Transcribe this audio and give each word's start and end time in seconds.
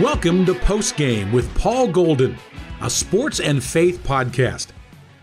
Welcome 0.00 0.44
to 0.44 0.52
Postgame 0.52 1.32
with 1.32 1.52
Paul 1.54 1.88
Golden, 1.88 2.36
a 2.82 2.90
sports 2.90 3.40
and 3.40 3.64
faith 3.64 4.04
podcast. 4.04 4.66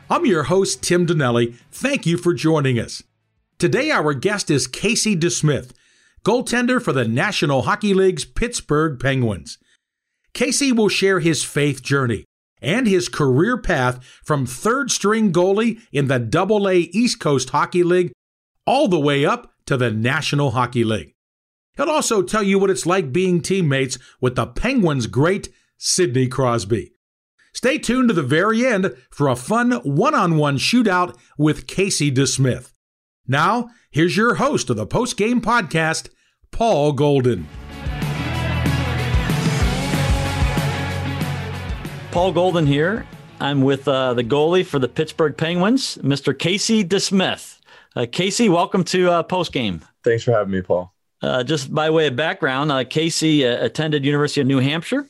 I'm 0.10 0.26
your 0.26 0.42
host, 0.42 0.82
Tim 0.82 1.06
Donnelly. 1.06 1.54
Thank 1.72 2.08
you 2.08 2.18
for 2.18 2.34
joining 2.34 2.80
us. 2.80 3.04
Today, 3.60 3.92
our 3.92 4.16
guest 4.16 4.50
is 4.50 4.66
Casey 4.66 5.16
DeSmith, 5.16 5.74
goaltender 6.26 6.82
for 6.82 6.92
the 6.92 7.08
National 7.08 7.62
Hockey 7.62 7.94
League's 7.94 8.26
Pittsburgh 8.26 9.00
Penguins. 9.00 9.60
Casey 10.34 10.72
will 10.72 10.90
share 10.90 11.20
his 11.20 11.44
faith 11.44 11.84
journey 11.84 12.26
and 12.60 12.88
his 12.88 13.10
career 13.10 13.60
path 13.60 14.04
from 14.26 14.48
third 14.48 14.90
string 14.90 15.32
goalie 15.32 15.82
in 15.92 16.08
the 16.08 16.18
Double 16.18 16.68
A 16.68 16.78
East 16.78 17.20
Coast 17.20 17.52
Hockey 17.52 17.84
League 17.84 18.12
all 18.66 18.88
the 18.88 19.00
way 19.00 19.24
up 19.24 19.54
to 19.68 19.78
the 19.78 19.92
National 19.92 20.50
Hockey 20.50 20.84
League. 20.84 21.13
He'll 21.76 21.90
also 21.90 22.22
tell 22.22 22.44
you 22.44 22.60
what 22.60 22.70
it's 22.70 22.86
like 22.86 23.12
being 23.12 23.42
teammates 23.42 23.98
with 24.22 24.36
the 24.36 24.46
Penguins' 24.46 25.08
great 25.08 25.50
Sidney 25.78 26.28
Crosby. 26.28 26.92
Stay 27.52 27.80
tuned 27.80 28.10
to 28.10 28.14
the 28.14 28.22
very 28.22 28.66
end 28.66 28.96
for 29.10 29.28
a 29.28 29.36
fun 29.36 29.72
one 29.84 30.14
on 30.14 30.38
one 30.38 30.58
shootout 30.58 31.18
with 31.38 31.66
Casey 31.66 32.12
DeSmith. 32.12 32.74
Now, 33.28 33.70
here's 33.90 34.16
your 34.16 34.36
host 34.36 34.70
of 34.70 34.76
the 34.76 34.86
post 34.86 35.18
game 35.18 35.42
podcast, 35.42 36.10
Paul 36.52 36.94
Golden. 36.94 37.48
Paul 42.12 42.32
Golden 42.34 42.68
here. 42.68 43.08
I'm 43.40 43.62
with 43.64 43.88
uh, 43.88 44.14
the 44.14 44.24
goalie 44.24 44.66
for 44.66 44.78
the 44.78 44.88
Pittsburgh 44.88 45.36
Penguins, 45.36 45.98
Mr. 45.98 46.38
Casey 46.38 46.84
DeSmith. 46.84 47.60
Uh, 47.96 48.06
Casey, 48.12 48.48
welcome 48.48 48.84
to 48.86 49.10
uh, 49.10 49.24
post 49.24 49.52
game. 49.52 49.82
Thanks 50.04 50.24
for 50.24 50.32
having 50.32 50.52
me, 50.52 50.62
Paul. 50.62 50.93
Uh, 51.24 51.42
just 51.42 51.74
by 51.74 51.90
way 51.90 52.08
of 52.08 52.18
background, 52.18 52.70
uh, 52.70 52.84
Casey 52.84 53.48
uh, 53.48 53.64
attended 53.64 54.04
University 54.04 54.42
of 54.42 54.48
New 54.48 54.60
Hampshire 54.60 55.08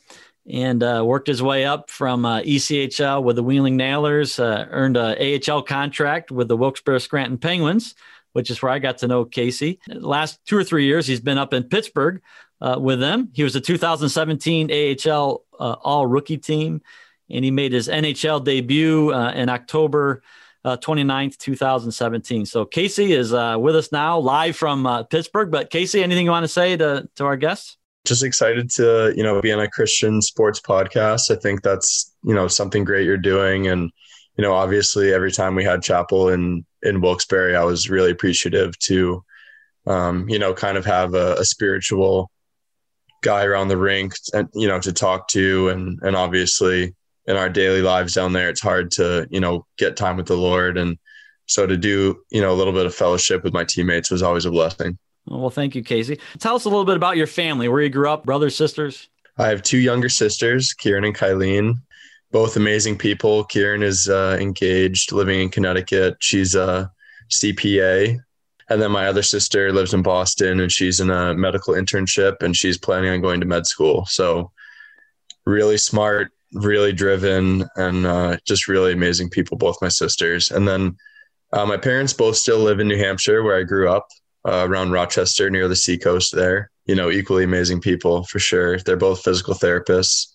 and 0.47 0.83
uh, 0.83 1.01
worked 1.03 1.27
his 1.27 1.41
way 1.41 1.65
up 1.65 1.89
from 1.89 2.23
uh, 2.23 2.41
ECHL 2.41 3.23
with 3.23 3.35
the 3.35 3.41
Wheeling 3.41 3.77
Nailers, 3.77 4.39
earned 4.39 4.95
a 4.95 5.41
AHL 5.49 5.63
contract 5.63 6.29
with 6.29 6.47
the 6.49 6.55
Wilkes-Barre 6.55 6.99
Scranton 6.99 7.39
Penguins, 7.39 7.95
which 8.33 8.51
is 8.51 8.61
where 8.61 8.71
I 8.71 8.77
got 8.77 8.99
to 8.99 9.07
know 9.07 9.25
Casey. 9.25 9.79
The 9.87 10.07
last 10.07 10.39
two 10.45 10.55
or 10.55 10.63
three 10.63 10.85
years, 10.85 11.07
he's 11.07 11.19
been 11.19 11.39
up 11.39 11.51
in 11.51 11.63
Pittsburgh 11.63 12.21
with 12.61 12.99
them. 12.99 13.29
He 13.33 13.43
was 13.43 13.55
a 13.55 13.61
2017 13.61 14.69
AHL 14.71 15.43
All 15.59 16.05
Rookie 16.05 16.37
Team, 16.37 16.83
and 17.31 17.43
he 17.43 17.49
made 17.49 17.71
his 17.71 17.87
NHL 17.87 18.43
debut 18.43 19.11
in 19.13 19.49
October 19.49 20.21
uh, 20.65 20.77
29th, 20.77 21.37
2017. 21.37 22.45
So 22.45 22.65
Casey 22.65 23.13
is 23.13 23.33
uh, 23.33 23.57
with 23.59 23.75
us 23.75 23.91
now, 23.91 24.17
live 24.19 24.55
from 24.55 24.85
uh, 24.85 25.03
Pittsburgh. 25.03 25.51
But 25.51 25.69
Casey, 25.69 26.03
anything 26.03 26.25
you 26.25 26.31
want 26.31 26.43
to 26.43 26.49
say 26.49 26.77
to, 26.77 27.07
to 27.15 27.25
our 27.25 27.37
guests? 27.37 27.77
Just 28.05 28.23
excited 28.23 28.69
to, 28.71 29.13
you 29.15 29.23
know, 29.23 29.41
be 29.41 29.51
on 29.51 29.59
a 29.59 29.69
Christian 29.69 30.21
sports 30.21 30.59
podcast. 30.59 31.31
I 31.31 31.39
think 31.39 31.61
that's, 31.61 32.13
you 32.23 32.33
know, 32.33 32.47
something 32.47 32.83
great 32.83 33.05
you're 33.05 33.17
doing. 33.17 33.67
And, 33.67 33.91
you 34.37 34.41
know, 34.41 34.53
obviously 34.53 35.13
every 35.13 35.31
time 35.31 35.55
we 35.55 35.63
had 35.63 35.83
chapel 35.83 36.29
in, 36.29 36.65
in 36.81 37.01
Wilkes-Barre, 37.01 37.55
I 37.55 37.63
was 37.63 37.89
really 37.89 38.11
appreciative 38.11 38.77
to, 38.79 39.23
um, 39.85 40.27
you 40.27 40.39
know, 40.39 40.53
kind 40.53 40.77
of 40.77 40.85
have 40.85 41.13
a, 41.13 41.35
a 41.35 41.45
spiritual 41.45 42.29
guy 43.21 43.45
around 43.45 43.69
the 43.69 43.77
rink 43.77 44.13
and, 44.33 44.49
you 44.53 44.67
know, 44.67 44.79
to 44.79 44.91
talk 44.91 45.29
to 45.29 45.69
and, 45.69 45.99
and 46.01 46.15
obviously, 46.15 46.93
in 47.25 47.37
our 47.37 47.49
daily 47.49 47.81
lives 47.81 48.13
down 48.13 48.33
there, 48.33 48.49
it's 48.49 48.61
hard 48.61 48.91
to, 48.91 49.27
you 49.29 49.39
know, 49.39 49.65
get 49.77 49.97
time 49.97 50.17
with 50.17 50.27
the 50.27 50.37
Lord. 50.37 50.77
And 50.77 50.97
so 51.45 51.65
to 51.65 51.77
do, 51.77 52.21
you 52.31 52.41
know, 52.41 52.51
a 52.51 52.55
little 52.55 52.73
bit 52.73 52.85
of 52.85 52.93
fellowship 52.93 53.43
with 53.43 53.53
my 53.53 53.63
teammates 53.63 54.11
was 54.11 54.23
always 54.23 54.45
a 54.45 54.51
blessing. 54.51 54.97
Well, 55.25 55.49
thank 55.49 55.75
you, 55.75 55.83
Casey. 55.83 56.19
Tell 56.39 56.55
us 56.55 56.65
a 56.65 56.69
little 56.69 56.85
bit 56.85 56.97
about 56.97 57.17
your 57.17 57.27
family, 57.27 57.69
where 57.69 57.81
you 57.81 57.89
grew 57.89 58.09
up, 58.09 58.25
brothers, 58.25 58.55
sisters. 58.55 59.09
I 59.37 59.47
have 59.47 59.63
two 59.63 59.77
younger 59.77 60.09
sisters, 60.09 60.73
Kieran 60.73 61.05
and 61.05 61.15
Kylene, 61.15 61.75
both 62.31 62.57
amazing 62.57 62.97
people. 62.97 63.45
Kieran 63.45 63.83
is 63.83 64.09
uh, 64.09 64.37
engaged, 64.39 65.11
living 65.11 65.39
in 65.39 65.49
Connecticut. 65.49 66.17
She's 66.19 66.55
a 66.55 66.91
CPA. 67.31 68.19
And 68.69 68.81
then 68.81 68.91
my 68.91 69.07
other 69.07 69.23
sister 69.23 69.71
lives 69.71 69.93
in 69.93 70.01
Boston 70.01 70.59
and 70.59 70.71
she's 70.71 70.99
in 70.99 71.09
a 71.09 71.33
medical 71.33 71.73
internship 71.73 72.41
and 72.41 72.55
she's 72.55 72.77
planning 72.77 73.11
on 73.11 73.21
going 73.21 73.39
to 73.39 73.45
med 73.45 73.65
school. 73.65 74.05
So, 74.05 74.51
really 75.45 75.77
smart, 75.77 76.31
really 76.53 76.93
driven 76.93 77.65
and 77.75 78.05
uh, 78.05 78.37
just 78.45 78.67
really 78.67 78.93
amazing 78.93 79.29
people, 79.29 79.57
both 79.57 79.81
my 79.81 79.89
sisters. 79.89 80.51
And 80.51 80.67
then 80.67 80.95
uh, 81.51 81.65
my 81.65 81.77
parents 81.77 82.13
both 82.13 82.35
still 82.35 82.59
live 82.59 82.79
in 82.79 82.87
New 82.87 82.97
Hampshire, 82.97 83.43
where 83.43 83.57
I 83.57 83.63
grew 83.63 83.89
up, 83.89 84.07
uh, 84.45 84.65
around 84.67 84.91
Rochester, 84.91 85.49
near 85.49 85.67
the 85.67 85.75
seacoast 85.75 86.35
there. 86.35 86.69
You 86.85 86.95
know, 86.95 87.09
equally 87.09 87.43
amazing 87.43 87.79
people 87.79 88.23
for 88.25 88.39
sure. 88.39 88.77
They're 88.79 88.97
both 88.97 89.23
physical 89.23 89.53
therapists. 89.53 90.27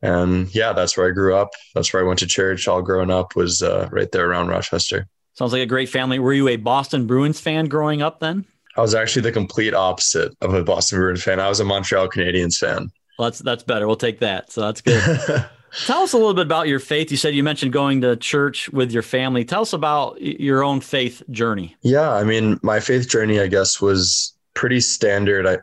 And 0.00 0.52
yeah, 0.54 0.72
that's 0.72 0.96
where 0.96 1.08
I 1.08 1.10
grew 1.10 1.34
up. 1.34 1.50
That's 1.74 1.92
where 1.92 2.02
I 2.02 2.06
went 2.06 2.18
to 2.20 2.26
church 2.26 2.68
all 2.68 2.82
growing 2.82 3.10
up, 3.10 3.36
was 3.36 3.62
uh, 3.62 3.88
right 3.90 4.10
there 4.10 4.28
around 4.28 4.48
Rochester. 4.48 5.06
Sounds 5.34 5.52
like 5.52 5.62
a 5.62 5.66
great 5.66 5.88
family. 5.88 6.18
Were 6.18 6.32
you 6.32 6.48
a 6.48 6.56
Boston 6.56 7.06
Bruins 7.06 7.40
fan 7.40 7.66
growing 7.66 8.02
up 8.02 8.20
then? 8.20 8.44
I 8.76 8.80
was 8.80 8.94
actually 8.94 9.22
the 9.22 9.32
complete 9.32 9.74
opposite 9.74 10.34
of 10.40 10.54
a 10.54 10.64
Boston 10.64 10.98
Bruins 10.98 11.22
fan. 11.22 11.40
I 11.40 11.48
was 11.48 11.60
a 11.60 11.64
Montreal 11.64 12.08
Canadiens 12.08 12.56
fan. 12.56 12.90
Well, 13.18 13.30
that's 13.30 13.40
that's 13.40 13.62
better. 13.62 13.86
We'll 13.86 13.96
take 13.96 14.20
that. 14.20 14.52
So 14.52 14.62
that's 14.62 14.80
good. 14.80 15.02
Tell 15.86 16.02
us 16.02 16.12
a 16.12 16.18
little 16.18 16.34
bit 16.34 16.44
about 16.44 16.68
your 16.68 16.78
faith. 16.78 17.10
You 17.10 17.16
said 17.16 17.34
you 17.34 17.42
mentioned 17.42 17.72
going 17.72 18.02
to 18.02 18.14
church 18.16 18.68
with 18.70 18.92
your 18.92 19.02
family. 19.02 19.44
Tell 19.44 19.62
us 19.62 19.72
about 19.72 20.20
your 20.20 20.62
own 20.62 20.80
faith 20.80 21.22
journey. 21.30 21.76
Yeah, 21.80 22.12
I 22.12 22.24
mean, 22.24 22.60
my 22.62 22.78
faith 22.78 23.08
journey, 23.08 23.40
I 23.40 23.46
guess, 23.46 23.80
was 23.80 24.34
pretty 24.54 24.80
standard. 24.80 25.46
I 25.46 25.58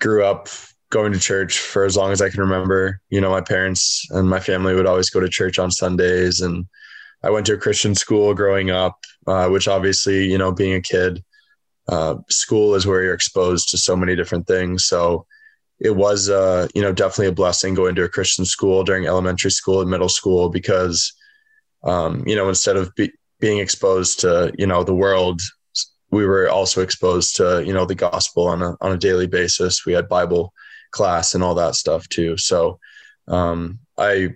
grew 0.00 0.24
up 0.24 0.48
going 0.88 1.12
to 1.12 1.18
church 1.18 1.58
for 1.58 1.84
as 1.84 1.94
long 1.94 2.10
as 2.10 2.22
I 2.22 2.30
can 2.30 2.40
remember. 2.40 3.00
You 3.10 3.20
know, 3.20 3.30
my 3.30 3.42
parents 3.42 4.06
and 4.10 4.30
my 4.30 4.40
family 4.40 4.74
would 4.74 4.86
always 4.86 5.10
go 5.10 5.20
to 5.20 5.28
church 5.28 5.58
on 5.58 5.70
Sundays, 5.70 6.40
and 6.40 6.64
I 7.22 7.30
went 7.30 7.44
to 7.46 7.54
a 7.54 7.58
Christian 7.58 7.94
school 7.94 8.32
growing 8.32 8.70
up, 8.70 8.98
uh, 9.26 9.48
which 9.48 9.68
obviously, 9.68 10.24
you 10.24 10.38
know, 10.38 10.52
being 10.52 10.74
a 10.74 10.80
kid, 10.80 11.22
uh, 11.88 12.16
school 12.30 12.74
is 12.74 12.86
where 12.86 13.02
you're 13.02 13.12
exposed 13.12 13.68
to 13.70 13.78
so 13.78 13.94
many 13.94 14.16
different 14.16 14.46
things. 14.46 14.86
So 14.86 15.26
it 15.80 15.96
was 15.96 16.30
uh, 16.30 16.68
you 16.74 16.82
know 16.82 16.92
definitely 16.92 17.26
a 17.26 17.32
blessing 17.32 17.74
going 17.74 17.94
to 17.94 18.04
a 18.04 18.08
Christian 18.08 18.44
school 18.44 18.84
during 18.84 19.06
elementary 19.06 19.50
school 19.50 19.80
and 19.80 19.90
middle 19.90 20.08
school 20.08 20.48
because 20.48 21.12
um, 21.82 22.22
you 22.26 22.36
know 22.36 22.48
instead 22.48 22.76
of 22.76 22.94
be, 22.94 23.12
being 23.40 23.58
exposed 23.58 24.20
to 24.20 24.52
you 24.58 24.66
know 24.66 24.84
the 24.84 24.94
world 24.94 25.40
we 26.10 26.24
were 26.24 26.48
also 26.48 26.80
exposed 26.80 27.36
to 27.36 27.62
you 27.66 27.72
know 27.72 27.84
the 27.84 27.94
gospel 27.94 28.46
on 28.46 28.62
a 28.62 28.76
on 28.80 28.92
a 28.92 28.98
daily 28.98 29.26
basis. 29.26 29.84
We 29.84 29.92
had 29.92 30.08
bible 30.08 30.52
class 30.92 31.34
and 31.34 31.42
all 31.42 31.56
that 31.56 31.74
stuff 31.74 32.08
too. 32.08 32.36
So 32.36 32.78
um, 33.28 33.78
i 33.98 34.28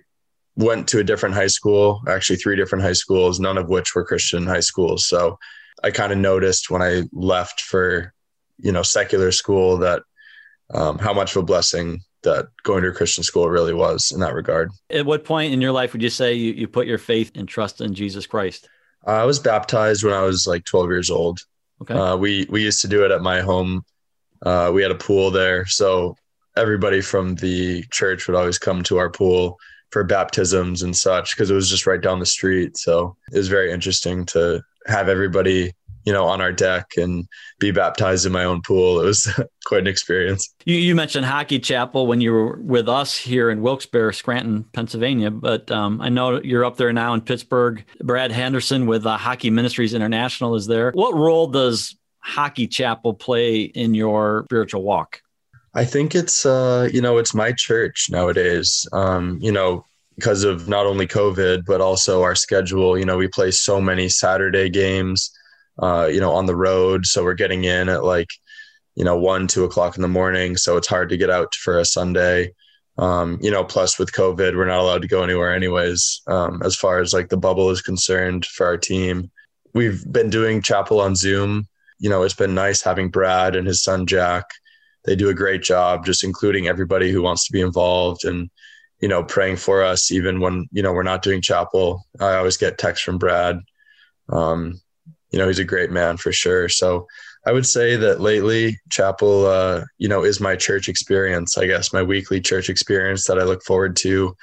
went 0.55 0.87
to 0.89 0.99
a 0.99 1.03
different 1.03 1.35
high 1.35 1.47
school 1.47 2.01
actually 2.09 2.35
three 2.35 2.55
different 2.55 2.83
high 2.83 2.91
schools 2.93 3.39
none 3.39 3.57
of 3.57 3.69
which 3.69 3.95
were 3.95 4.03
christian 4.03 4.45
high 4.45 4.59
schools. 4.59 5.07
So 5.07 5.37
i 5.83 5.91
kind 5.91 6.11
of 6.11 6.17
noticed 6.17 6.69
when 6.69 6.81
i 6.81 7.03
left 7.13 7.61
for 7.61 8.13
you 8.57 8.71
know 8.71 8.83
secular 8.83 9.31
school 9.31 9.77
that 9.77 10.03
um, 10.73 10.97
how 10.97 11.13
much 11.13 11.35
of 11.35 11.43
a 11.43 11.45
blessing 11.45 12.01
that 12.23 12.47
going 12.63 12.83
to 12.83 12.89
a 12.89 12.93
Christian 12.93 13.23
school 13.23 13.49
really 13.49 13.73
was 13.73 14.11
in 14.11 14.19
that 14.19 14.33
regard. 14.33 14.71
At 14.89 15.05
what 15.05 15.23
point 15.23 15.53
in 15.53 15.61
your 15.61 15.71
life 15.71 15.93
would 15.93 16.01
you 16.01 16.09
say 16.09 16.33
you, 16.33 16.53
you 16.53 16.67
put 16.67 16.87
your 16.87 16.97
faith 16.97 17.31
and 17.35 17.47
trust 17.47 17.81
in 17.81 17.93
Jesus 17.93 18.27
Christ? 18.27 18.67
I 19.05 19.23
was 19.23 19.39
baptized 19.39 20.03
when 20.03 20.13
I 20.13 20.23
was 20.23 20.45
like 20.45 20.65
12 20.65 20.89
years 20.89 21.09
old. 21.09 21.39
Okay. 21.81 21.93
Uh, 21.93 22.17
we 22.17 22.45
we 22.49 22.61
used 22.61 22.81
to 22.81 22.89
do 22.89 23.05
it 23.05 23.11
at 23.11 23.21
my 23.21 23.39
home. 23.39 23.83
Uh, 24.45 24.71
we 24.73 24.81
had 24.81 24.91
a 24.91 24.95
pool 24.95 25.31
there, 25.31 25.65
so 25.65 26.15
everybody 26.57 26.99
from 26.99 27.35
the 27.35 27.83
church 27.91 28.27
would 28.27 28.35
always 28.35 28.57
come 28.57 28.83
to 28.83 28.97
our 28.97 29.09
pool 29.09 29.57
for 29.91 30.03
baptisms 30.03 30.83
and 30.83 30.95
such 30.95 31.35
because 31.35 31.49
it 31.49 31.55
was 31.55 31.69
just 31.69 31.87
right 31.87 32.01
down 32.01 32.19
the 32.19 32.25
street. 32.25 32.77
So 32.77 33.15
it 33.31 33.37
was 33.37 33.47
very 33.47 33.71
interesting 33.71 34.25
to 34.27 34.61
have 34.87 35.07
everybody 35.07 35.73
you 36.05 36.13
know, 36.13 36.25
on 36.25 36.41
our 36.41 36.51
deck 36.51 36.91
and 36.97 37.27
be 37.59 37.71
baptized 37.71 38.25
in 38.25 38.31
my 38.31 38.43
own 38.43 38.61
pool. 38.61 38.99
It 39.01 39.05
was 39.05 39.27
quite 39.65 39.81
an 39.81 39.87
experience. 39.87 40.53
You, 40.65 40.75
you, 40.75 40.95
mentioned 40.95 41.25
Hockey 41.25 41.59
Chapel 41.59 42.07
when 42.07 42.21
you 42.21 42.31
were 42.31 42.57
with 42.57 42.89
us 42.89 43.17
here 43.17 43.49
in 43.49 43.61
Wilkes-Barre, 43.61 44.13
Scranton, 44.13 44.63
Pennsylvania, 44.73 45.31
but 45.31 45.69
um, 45.71 46.01
I 46.01 46.09
know 46.09 46.41
you're 46.41 46.65
up 46.65 46.77
there 46.77 46.93
now 46.93 47.13
in 47.13 47.21
Pittsburgh. 47.21 47.83
Brad 48.01 48.31
Henderson 48.31 48.85
with 48.85 49.05
uh, 49.05 49.17
Hockey 49.17 49.49
Ministries 49.49 49.93
International 49.93 50.55
is 50.55 50.67
there. 50.67 50.91
What 50.91 51.15
role 51.15 51.47
does 51.47 51.95
Hockey 52.19 52.67
Chapel 52.67 53.13
play 53.13 53.61
in 53.61 53.93
your 53.93 54.43
spiritual 54.45 54.83
walk? 54.83 55.21
I 55.73 55.85
think 55.85 56.15
it's, 56.15 56.45
uh, 56.45 56.89
you 56.91 57.01
know, 57.01 57.17
it's 57.17 57.33
my 57.35 57.51
church 57.51 58.07
nowadays. 58.09 58.87
Um, 58.91 59.37
you 59.41 59.51
know, 59.51 59.85
because 60.15 60.43
of 60.43 60.67
not 60.67 60.85
only 60.85 61.07
COVID, 61.07 61.63
but 61.65 61.79
also 61.79 62.23
our 62.23 62.35
schedule. 62.35 62.97
You 62.97 63.05
know, 63.05 63.17
we 63.17 63.29
play 63.29 63.51
so 63.51 63.79
many 63.79 64.09
Saturday 64.09 64.69
games 64.69 65.31
uh, 65.81 66.09
you 66.11 66.19
know, 66.19 66.31
on 66.31 66.45
the 66.45 66.55
road. 66.55 67.05
So 67.05 67.23
we're 67.23 67.33
getting 67.33 67.63
in 67.63 67.89
at 67.89 68.03
like, 68.03 68.29
you 68.95 69.03
know, 69.03 69.17
one, 69.17 69.47
two 69.47 69.63
o'clock 69.63 69.95
in 69.95 70.01
the 70.01 70.07
morning. 70.07 70.57
So 70.57 70.77
it's 70.77 70.87
hard 70.87 71.09
to 71.09 71.17
get 71.17 71.29
out 71.29 71.53
for 71.55 71.79
a 71.79 71.85
Sunday. 71.85 72.53
Um, 72.97 73.39
you 73.41 73.49
know, 73.49 73.63
plus 73.63 73.97
with 73.97 74.11
COVID, 74.11 74.57
we're 74.57 74.65
not 74.65 74.79
allowed 74.79 75.01
to 75.03 75.07
go 75.07 75.23
anywhere 75.23 75.53
anyways, 75.53 76.21
um, 76.27 76.61
as 76.65 76.75
far 76.75 76.99
as 76.99 77.13
like 77.13 77.29
the 77.29 77.37
bubble 77.37 77.69
is 77.69 77.81
concerned 77.81 78.45
for 78.45 78.65
our 78.65 78.77
team. 78.77 79.31
We've 79.73 80.03
been 80.11 80.29
doing 80.29 80.61
chapel 80.61 80.99
on 80.99 81.15
Zoom. 81.15 81.67
You 81.99 82.09
know, 82.09 82.23
it's 82.23 82.33
been 82.33 82.55
nice 82.55 82.81
having 82.81 83.09
Brad 83.09 83.55
and 83.55 83.67
his 83.67 83.83
son 83.83 84.05
Jack 84.05 84.45
they 85.05 85.15
do 85.15 85.29
a 85.29 85.33
great 85.33 85.61
job 85.61 86.05
just 86.05 86.23
including 86.23 86.67
everybody 86.67 87.11
who 87.11 87.21
wants 87.21 87.45
to 87.45 87.53
be 87.53 87.61
involved 87.61 88.25
and 88.25 88.49
you 89.01 89.07
know 89.07 89.23
praying 89.23 89.55
for 89.55 89.83
us 89.83 90.11
even 90.11 90.39
when 90.39 90.67
you 90.71 90.83
know 90.83 90.93
we're 90.93 91.03
not 91.03 91.21
doing 91.21 91.41
chapel 91.41 92.05
i 92.19 92.35
always 92.35 92.57
get 92.57 92.77
texts 92.77 93.03
from 93.03 93.17
brad 93.17 93.59
um, 94.29 94.79
you 95.31 95.39
know 95.39 95.47
he's 95.47 95.59
a 95.59 95.63
great 95.63 95.91
man 95.91 96.17
for 96.17 96.31
sure 96.31 96.69
so 96.69 97.07
i 97.45 97.51
would 97.51 97.65
say 97.65 97.95
that 97.95 98.21
lately 98.21 98.79
chapel 98.89 99.45
uh, 99.45 99.83
you 99.97 100.07
know 100.07 100.23
is 100.23 100.39
my 100.39 100.55
church 100.55 100.89
experience 100.89 101.57
i 101.57 101.65
guess 101.65 101.93
my 101.93 102.03
weekly 102.03 102.41
church 102.41 102.69
experience 102.69 103.25
that 103.25 103.39
i 103.39 103.43
look 103.43 103.63
forward 103.63 103.95
to 103.95 104.35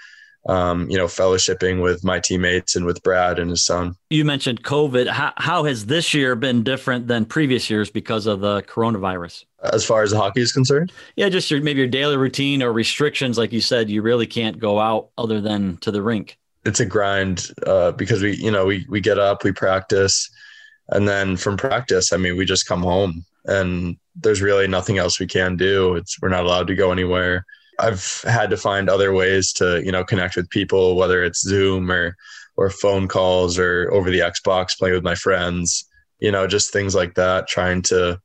um, 0.49 0.88
you 0.88 0.97
know, 0.97 1.06
fellowshipping 1.06 1.83
with 1.83 2.05
my 2.05 2.21
teammates 2.21 2.77
and 2.77 2.87
with 2.87 3.03
Brad 3.03 3.38
and 3.38 3.50
his 3.50 3.65
son. 3.65 3.97
You 4.11 4.25
mentioned 4.25 4.62
COVID. 4.62 5.09
How, 5.09 5.33
how 5.37 5.65
has 5.65 5.87
this 5.87 6.15
year 6.15 6.37
been 6.37 6.62
different 6.62 7.09
than 7.09 7.25
previous 7.25 7.69
years 7.69 7.91
because 7.91 8.27
of 8.27 8.41
the 8.41 8.62
coronavirus? 8.62 9.44
As 9.73 9.85
far 9.85 10.03
as 10.03 10.12
the 10.12 10.19
hockey 10.19 10.41
is 10.41 10.53
concerned? 10.53 10.93
Yeah, 11.17 11.29
just 11.29 11.50
your, 11.50 11.61
maybe 11.61 11.81
your 11.81 11.88
daily 11.88 12.17
routine 12.17 12.62
or 12.62 12.73
restrictions. 12.73 13.38
Like 13.38 13.53
you 13.53 13.61
said, 13.61 13.91
you 13.91 14.03
really 14.03 14.27
can't 14.27 14.59
go 14.59 14.79
out 14.79 15.09
other 15.19 15.41
than 15.41 15.79
to 15.79 15.91
the 15.91 16.03
rink. 16.03 16.38
It's 16.65 16.81
a 16.81 16.87
grind 16.87 17.50
uh, 17.67 17.93
because 17.93 18.23
we, 18.23 18.37
you 18.37 18.50
know, 18.50 18.67
we, 18.67 18.87
we 18.88 19.00
get 19.00 19.19
up, 19.19 19.44
we 19.44 19.53
practice, 19.53 20.31
and 20.88 21.09
then 21.09 21.37
from 21.37 21.56
practice, 21.56 22.12
I 22.12 22.17
mean, 22.17 22.37
we 22.37 22.44
just 22.44 22.69
come 22.69 22.83
home 22.83 23.25
and 23.44 23.97
there's 24.15 24.43
really 24.43 24.67
nothing 24.67 24.99
else 24.99 25.21
we 25.21 25.27
can 25.27 25.56
do. 25.56 25.94
It's, 25.97 26.21
we're 26.21 26.29
not 26.29 26.44
allowed 26.44 26.67
to 26.69 26.75
go 26.75 26.93
anywhere 26.93 27.44
I've 27.79 28.23
had 28.23 28.50
to 28.50 28.56
find 28.56 28.88
other 28.88 29.12
ways 29.12 29.53
to, 29.55 29.83
you 29.85 29.93
know, 29.93 30.05
connect 30.05 30.37
with 30.37 30.50
people, 30.50 30.97
whether 30.97 31.23
it's 31.23 31.41
Zoom 31.43 31.91
or 31.91 32.17
or 32.56 32.71
phone 32.71 33.06
calls 33.06 33.59
or 33.59 33.91
over 33.93 34.11
the 34.11 34.21
Xbox, 34.21 34.79
playing 34.79 34.94
with 34.94 35.05
my 35.05 35.15
friends, 35.15 35.85
you 36.21 36.33
know, 36.33 36.47
just 36.47 36.73
things 36.73 36.94
like 36.94 37.15
that, 37.15 37.49
trying 37.49 37.83
to 37.83 38.19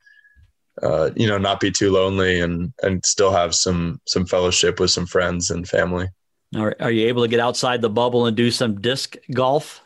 uh, 0.82 1.12
you 1.18 1.28
know, 1.28 1.38
not 1.38 1.60
be 1.60 1.70
too 1.70 1.92
lonely 1.92 2.40
and 2.40 2.74
and 2.82 3.06
still 3.06 3.32
have 3.32 3.54
some 3.54 4.00
some 4.08 4.26
fellowship 4.26 4.80
with 4.80 4.92
some 4.92 5.06
friends 5.06 5.50
and 5.50 5.68
family. 5.68 6.08
Are, 6.56 6.76
are 6.80 6.92
you 6.92 7.08
able 7.08 7.24
to 7.24 7.30
get 7.30 7.40
outside 7.40 7.82
the 7.82 7.90
bubble 7.90 8.26
and 8.26 8.36
do 8.36 8.52
some 8.52 8.82
disc 8.82 9.16
golf? 9.34 9.82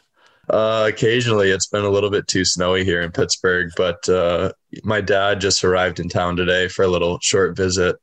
Uh, 0.50 0.86
occasionally, 0.88 1.52
it's 1.52 1.68
been 1.68 1.86
a 1.86 1.90
little 1.90 2.10
bit 2.10 2.28
too 2.28 2.46
snowy 2.46 2.84
here 2.84 3.02
in 3.02 3.12
Pittsburgh, 3.12 3.72
but 3.76 4.08
uh, 4.08 4.52
my 4.84 5.02
dad 5.02 5.42
just 5.42 5.64
arrived 5.64 6.00
in 6.00 6.10
town 6.10 6.36
today 6.36 6.68
for 6.68 6.84
a 6.84 6.88
little 6.88 7.18
short 7.22 7.56
visit, 7.56 7.96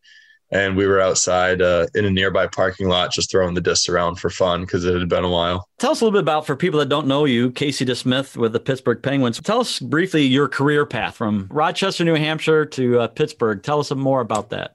and 0.50 0.76
we 0.76 0.86
were 0.86 1.00
outside 1.00 1.62
uh, 1.62 1.86
in 1.94 2.04
a 2.04 2.10
nearby 2.10 2.46
parking 2.46 2.88
lot 2.88 3.12
just 3.12 3.30
throwing 3.30 3.54
the 3.54 3.60
discs 3.60 3.88
around 3.88 4.16
for 4.16 4.28
fun 4.28 4.62
because 4.62 4.84
it 4.84 4.98
had 4.98 5.08
been 5.08 5.24
a 5.24 5.30
while. 5.30 5.68
Tell 5.78 5.92
us 5.92 6.00
a 6.00 6.04
little 6.04 6.18
bit 6.18 6.24
about, 6.24 6.46
for 6.46 6.56
people 6.56 6.80
that 6.80 6.88
don't 6.88 7.06
know 7.06 7.24
you, 7.24 7.50
Casey 7.52 7.84
DeSmith 7.84 8.36
with 8.36 8.52
the 8.52 8.60
Pittsburgh 8.60 9.02
Penguins. 9.02 9.40
Tell 9.40 9.60
us 9.60 9.78
briefly 9.78 10.22
your 10.24 10.48
career 10.48 10.84
path 10.84 11.14
from 11.14 11.48
Rochester, 11.50 12.04
New 12.04 12.14
Hampshire 12.16 12.66
to 12.66 13.00
uh, 13.00 13.06
Pittsburgh. 13.08 13.62
Tell 13.62 13.80
us 13.80 13.88
some 13.88 14.00
more 14.00 14.20
about 14.20 14.50
that. 14.50 14.74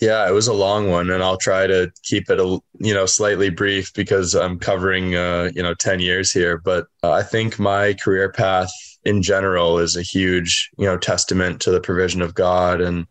Yeah, 0.00 0.28
it 0.28 0.32
was 0.32 0.46
a 0.46 0.52
long 0.52 0.90
one, 0.90 1.10
and 1.10 1.24
I'll 1.24 1.38
try 1.38 1.66
to 1.66 1.90
keep 2.04 2.30
it 2.30 2.38
a 2.38 2.60
you 2.78 2.94
know 2.94 3.06
slightly 3.06 3.50
brief 3.50 3.92
because 3.94 4.34
I'm 4.34 4.58
covering 4.58 5.16
uh, 5.16 5.50
you 5.54 5.62
know 5.62 5.74
ten 5.74 6.00
years 6.00 6.30
here. 6.30 6.58
But 6.58 6.86
uh, 7.02 7.12
I 7.12 7.22
think 7.22 7.58
my 7.58 7.94
career 7.94 8.30
path 8.30 8.70
in 9.04 9.22
general 9.22 9.78
is 9.78 9.96
a 9.96 10.02
huge 10.02 10.70
you 10.78 10.86
know 10.86 10.98
testament 10.98 11.60
to 11.62 11.70
the 11.70 11.80
provision 11.80 12.22
of 12.22 12.34
God 12.34 12.80
and 12.80 13.06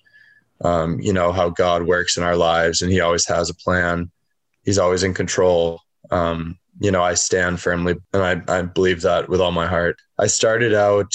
um, 0.62 1.00
you 1.00 1.14
know, 1.14 1.32
how 1.32 1.50
God 1.50 1.84
works 1.84 2.18
in 2.18 2.24
our 2.24 2.36
lives 2.36 2.82
and 2.82 2.92
he 2.92 3.00
always 3.00 3.26
has 3.28 3.50
a 3.50 3.56
plan. 3.56 4.12
He's 4.64 4.80
always 4.80 5.04
in 5.04 5.14
control. 5.14 5.82
Um, 6.12 6.58
you 6.80 6.92
know, 6.92 7.04
I 7.04 7.16
stand 7.16 7.60
firmly 7.60 7.96
and 8.14 8.24
I, 8.24 8.60
I 8.60 8.62
believe 8.62 9.02
that 9.02 9.30
with 9.30 9.42
all 9.42 9.52
my 9.52 9.68
heart. 9.68 9.98
I 10.20 10.28
started 10.28 10.74
out 10.74 11.12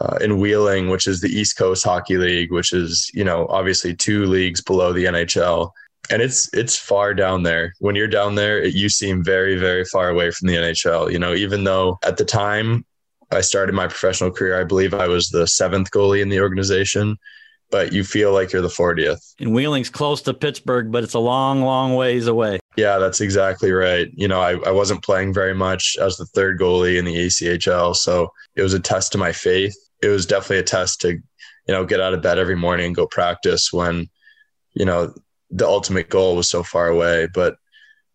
uh, 0.00 0.18
in 0.20 0.38
Wheeling, 0.38 0.88
which 0.88 1.06
is 1.06 1.20
the 1.20 1.28
East 1.28 1.56
Coast 1.56 1.84
Hockey 1.84 2.16
League, 2.16 2.52
which 2.52 2.72
is, 2.72 3.10
you 3.14 3.24
know, 3.24 3.46
obviously 3.48 3.94
two 3.94 4.26
leagues 4.26 4.60
below 4.60 4.92
the 4.92 5.04
NHL. 5.04 5.70
And 6.10 6.22
it's 6.22 6.52
it's 6.54 6.76
far 6.76 7.14
down 7.14 7.42
there. 7.42 7.74
When 7.80 7.96
you're 7.96 8.06
down 8.06 8.36
there, 8.36 8.60
it, 8.62 8.74
you 8.74 8.88
seem 8.88 9.24
very, 9.24 9.58
very 9.58 9.84
far 9.84 10.08
away 10.08 10.30
from 10.30 10.46
the 10.46 10.54
NHL. 10.54 11.10
You 11.10 11.18
know, 11.18 11.34
even 11.34 11.64
though 11.64 11.98
at 12.04 12.16
the 12.16 12.24
time 12.24 12.84
I 13.32 13.40
started 13.40 13.74
my 13.74 13.88
professional 13.88 14.30
career, 14.30 14.60
I 14.60 14.64
believe 14.64 14.94
I 14.94 15.08
was 15.08 15.28
the 15.28 15.48
seventh 15.48 15.90
goalie 15.90 16.22
in 16.22 16.28
the 16.28 16.40
organization 16.40 17.16
but 17.70 17.92
you 17.92 18.04
feel 18.04 18.32
like 18.32 18.52
you're 18.52 18.62
the 18.62 18.68
40th. 18.68 19.34
And 19.40 19.52
Wheeling's 19.52 19.90
close 19.90 20.22
to 20.22 20.34
Pittsburgh, 20.34 20.92
but 20.92 21.02
it's 21.02 21.14
a 21.14 21.18
long, 21.18 21.62
long 21.62 21.94
ways 21.94 22.26
away. 22.26 22.60
Yeah, 22.76 22.98
that's 22.98 23.20
exactly 23.20 23.72
right. 23.72 24.08
You 24.14 24.28
know, 24.28 24.40
I, 24.40 24.56
I 24.66 24.70
wasn't 24.70 25.02
playing 25.02 25.34
very 25.34 25.54
much 25.54 25.96
as 26.00 26.16
the 26.16 26.26
third 26.26 26.60
goalie 26.60 26.98
in 26.98 27.04
the 27.04 27.14
ECHL. 27.14 27.96
So 27.96 28.30
it 28.54 28.62
was 28.62 28.74
a 28.74 28.80
test 28.80 29.12
to 29.12 29.18
my 29.18 29.32
faith. 29.32 29.74
It 30.02 30.08
was 30.08 30.26
definitely 30.26 30.58
a 30.58 30.64
test 30.64 31.00
to, 31.02 31.12
you 31.12 31.20
know, 31.68 31.84
get 31.84 32.00
out 32.00 32.14
of 32.14 32.22
bed 32.22 32.38
every 32.38 32.56
morning 32.56 32.86
and 32.86 32.94
go 32.94 33.06
practice 33.06 33.72
when, 33.72 34.08
you 34.74 34.84
know, 34.84 35.12
the 35.50 35.66
ultimate 35.66 36.08
goal 36.08 36.36
was 36.36 36.48
so 36.48 36.62
far 36.62 36.88
away. 36.88 37.28
But, 37.32 37.56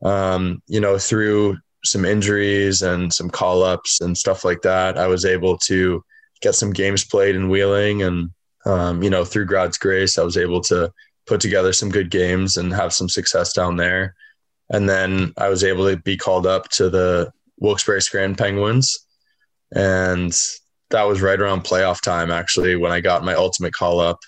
um, 0.04 0.62
you 0.68 0.80
know, 0.80 0.98
through 0.98 1.58
some 1.84 2.06
injuries 2.06 2.84
and 2.84 3.12
some 3.12 3.30
call 3.30 3.64
ups 3.64 4.00
and 4.00 4.18
stuff 4.18 4.46
like 4.46 4.62
that, 4.62 4.98
I 4.98 5.08
was 5.08 5.26
able 5.26 5.58
to 5.60 6.04
get 6.42 6.56
some 6.56 6.72
games 6.72 7.04
played 7.04 7.36
in 7.36 7.50
Wheeling 7.50 8.04
and, 8.04 8.30
um, 8.66 9.02
you 9.04 9.10
know, 9.10 9.26
through 9.26 9.46
God's 9.46 9.78
grace, 9.78 10.18
I 10.18 10.24
was 10.24 10.38
able 10.38 10.62
to 10.62 10.92
put 11.28 11.42
together 11.42 11.74
some 11.74 11.90
good 11.90 12.10
games 12.10 12.58
and 12.58 12.74
have 12.74 12.94
some 12.94 13.10
success 13.10 13.54
down 13.54 13.78
there. 13.78 14.16
And 14.70 14.88
then 14.88 15.34
I 15.38 15.50
was 15.50 15.64
able 15.64 15.90
to 15.90 15.98
be 15.98 16.18
called 16.18 16.48
up 16.48 16.70
to 16.70 16.90
the 16.90 17.32
Wilkes-Barre 17.60 18.02
Scranton 18.02 18.36
Penguins. 18.36 19.06
And 19.74 20.34
that 20.90 21.04
was 21.04 21.22
right 21.22 21.40
around 21.40 21.64
playoff 21.64 22.02
time, 22.02 22.32
actually, 22.32 22.76
when 22.76 22.92
I 22.92 23.02
got 23.02 23.24
my 23.24 23.34
ultimate 23.34 23.74
call 23.74 24.00
up. 24.00 24.20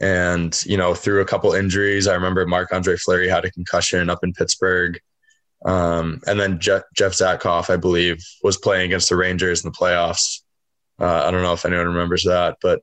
And, 0.00 0.56
you 0.64 0.76
know, 0.76 0.94
through 0.94 1.20
a 1.22 1.26
couple 1.26 1.52
injuries, 1.52 2.06
I 2.06 2.14
remember 2.14 2.46
Marc 2.46 2.72
Andre 2.72 2.96
Fleury 2.96 3.28
had 3.28 3.44
a 3.44 3.50
concussion 3.50 4.10
up 4.10 4.20
in 4.22 4.32
Pittsburgh. 4.32 5.00
Um, 5.64 6.20
and 6.26 6.38
then 6.38 6.60
Jeff, 6.60 6.82
Jeff 6.94 7.12
Zatkoff, 7.12 7.68
I 7.68 7.76
believe, 7.76 8.24
was 8.44 8.56
playing 8.56 8.86
against 8.86 9.08
the 9.08 9.16
Rangers 9.16 9.64
in 9.64 9.72
the 9.72 9.76
playoffs. 9.76 10.42
Uh, 11.00 11.24
I 11.26 11.30
don't 11.30 11.42
know 11.42 11.52
if 11.52 11.64
anyone 11.64 11.86
remembers 11.86 12.24
that, 12.24 12.58
but 12.62 12.80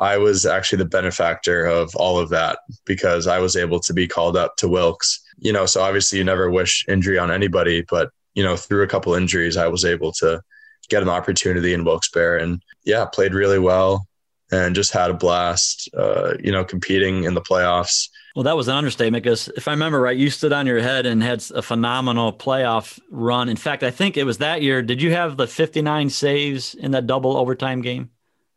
I 0.00 0.16
was 0.16 0.46
actually 0.46 0.78
the 0.78 0.86
benefactor 0.86 1.66
of 1.66 1.94
all 1.94 2.18
of 2.18 2.30
that 2.30 2.60
because 2.86 3.26
I 3.26 3.38
was 3.38 3.54
able 3.54 3.80
to 3.80 3.92
be 3.92 4.08
called 4.08 4.36
up 4.36 4.56
to 4.56 4.68
Wilkes. 4.68 5.20
You 5.38 5.52
know, 5.52 5.66
so 5.66 5.82
obviously 5.82 6.18
you 6.18 6.24
never 6.24 6.50
wish 6.50 6.84
injury 6.88 7.18
on 7.18 7.30
anybody, 7.30 7.84
but 7.88 8.10
you 8.34 8.42
know, 8.42 8.56
through 8.56 8.82
a 8.82 8.86
couple 8.86 9.14
injuries, 9.14 9.56
I 9.56 9.68
was 9.68 9.84
able 9.84 10.12
to 10.12 10.40
get 10.88 11.02
an 11.02 11.08
opportunity 11.08 11.74
in 11.74 11.84
Wilkes-Barre 11.84 12.42
and 12.42 12.62
yeah, 12.84 13.04
played 13.04 13.34
really 13.34 13.58
well 13.58 14.06
and 14.50 14.74
just 14.74 14.92
had 14.92 15.10
a 15.10 15.14
blast, 15.14 15.88
uh, 15.96 16.34
you 16.42 16.50
know, 16.50 16.64
competing 16.64 17.24
in 17.24 17.34
the 17.34 17.40
playoffs. 17.40 18.08
Well, 18.34 18.44
that 18.44 18.56
was 18.56 18.68
an 18.68 18.76
understatement 18.76 19.22
because 19.22 19.48
if 19.56 19.68
I 19.68 19.72
remember 19.72 20.00
right, 20.00 20.16
you 20.16 20.30
stood 20.30 20.52
on 20.52 20.66
your 20.66 20.80
head 20.80 21.04
and 21.04 21.22
had 21.22 21.44
a 21.54 21.62
phenomenal 21.62 22.32
playoff 22.32 22.98
run. 23.10 23.48
In 23.48 23.56
fact, 23.56 23.82
I 23.82 23.90
think 23.90 24.16
it 24.16 24.24
was 24.24 24.38
that 24.38 24.62
year. 24.62 24.82
Did 24.82 25.02
you 25.02 25.12
have 25.12 25.36
the 25.36 25.46
59 25.46 26.10
saves 26.10 26.74
in 26.74 26.92
that 26.92 27.06
double 27.06 27.36
overtime 27.36 27.82
game? 27.82 28.10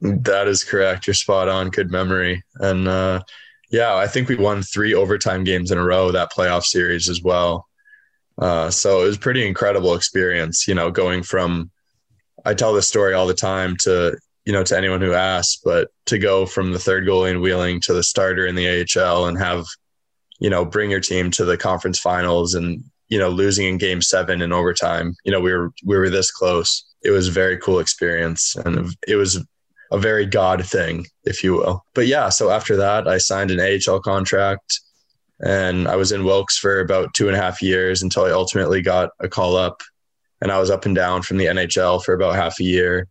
That 0.03 0.49
is 0.49 0.65
correct. 0.65 1.07
You're 1.07 1.13
spot 1.13 1.47
on. 1.47 1.69
Good 1.69 1.89
memory. 1.89 2.43
And 2.55 2.89
uh, 2.89 3.21
yeah, 3.71 3.95
I 3.95 4.05
think 4.05 4.27
we 4.27 4.35
won 4.35 4.61
three 4.61 4.93
overtime 4.93 5.45
games 5.45 5.71
in 5.71 5.77
a 5.77 5.83
row 5.83 6.11
that 6.11 6.33
playoff 6.33 6.63
series 6.63 7.07
as 7.07 7.21
well. 7.23 7.67
Uh, 8.37 8.69
so 8.69 9.01
it 9.01 9.05
was 9.05 9.17
pretty 9.17 9.47
incredible 9.47 9.95
experience. 9.95 10.67
You 10.67 10.75
know, 10.75 10.91
going 10.91 11.23
from 11.23 11.71
I 12.43 12.53
tell 12.53 12.73
this 12.73 12.87
story 12.87 13.13
all 13.13 13.27
the 13.27 13.33
time 13.33 13.77
to 13.83 14.17
you 14.45 14.51
know 14.51 14.63
to 14.65 14.77
anyone 14.77 14.99
who 14.99 15.13
asks, 15.13 15.61
but 15.63 15.89
to 16.07 16.19
go 16.19 16.45
from 16.45 16.73
the 16.73 16.79
third 16.79 17.05
goalie 17.05 17.31
in 17.31 17.39
Wheeling 17.39 17.79
to 17.81 17.93
the 17.93 18.03
starter 18.03 18.45
in 18.45 18.55
the 18.55 18.85
AHL 18.97 19.27
and 19.27 19.37
have 19.37 19.65
you 20.39 20.49
know 20.49 20.65
bring 20.65 20.91
your 20.91 20.99
team 20.99 21.31
to 21.31 21.45
the 21.45 21.57
conference 21.57 21.97
finals 21.97 22.55
and 22.55 22.83
you 23.07 23.19
know 23.19 23.29
losing 23.29 23.67
in 23.67 23.77
game 23.77 24.01
seven 24.01 24.41
in 24.41 24.51
overtime. 24.51 25.15
You 25.23 25.31
know 25.31 25.39
we 25.39 25.53
were 25.53 25.71
we 25.85 25.95
were 25.95 26.09
this 26.09 26.29
close. 26.29 26.83
It 27.03 27.11
was 27.11 27.29
a 27.29 27.31
very 27.31 27.57
cool 27.57 27.79
experience, 27.79 28.57
and 28.57 28.93
it 29.07 29.15
was 29.15 29.39
a 29.93 29.99
very 29.99 30.25
God 30.25 30.65
thing, 30.65 31.05
if 31.23 31.43
you 31.43 31.53
will. 31.53 31.85
But 31.93 32.07
yeah, 32.07 32.29
so 32.29 32.49
after 32.49 32.75
that, 32.77 33.07
I 33.07 33.19
signed 33.19 33.51
an 33.51 33.59
AHL 33.59 33.99
contract 33.99 34.81
and 35.39 35.87
I 35.87 35.95
was 35.95 36.11
in 36.11 36.25
Wilkes 36.25 36.57
for 36.57 36.79
about 36.79 37.13
two 37.13 37.27
and 37.27 37.37
a 37.37 37.39
half 37.39 37.61
years 37.61 38.01
until 38.01 38.25
I 38.25 38.31
ultimately 38.31 38.81
got 38.81 39.11
a 39.19 39.29
call 39.29 39.55
up. 39.55 39.81
And 40.41 40.51
I 40.51 40.59
was 40.59 40.71
up 40.71 40.85
and 40.85 40.95
down 40.95 41.21
from 41.21 41.37
the 41.37 41.45
NHL 41.45 42.03
for 42.03 42.13
about 42.13 42.35
half 42.35 42.59
a 42.59 42.63
year. 42.63 43.07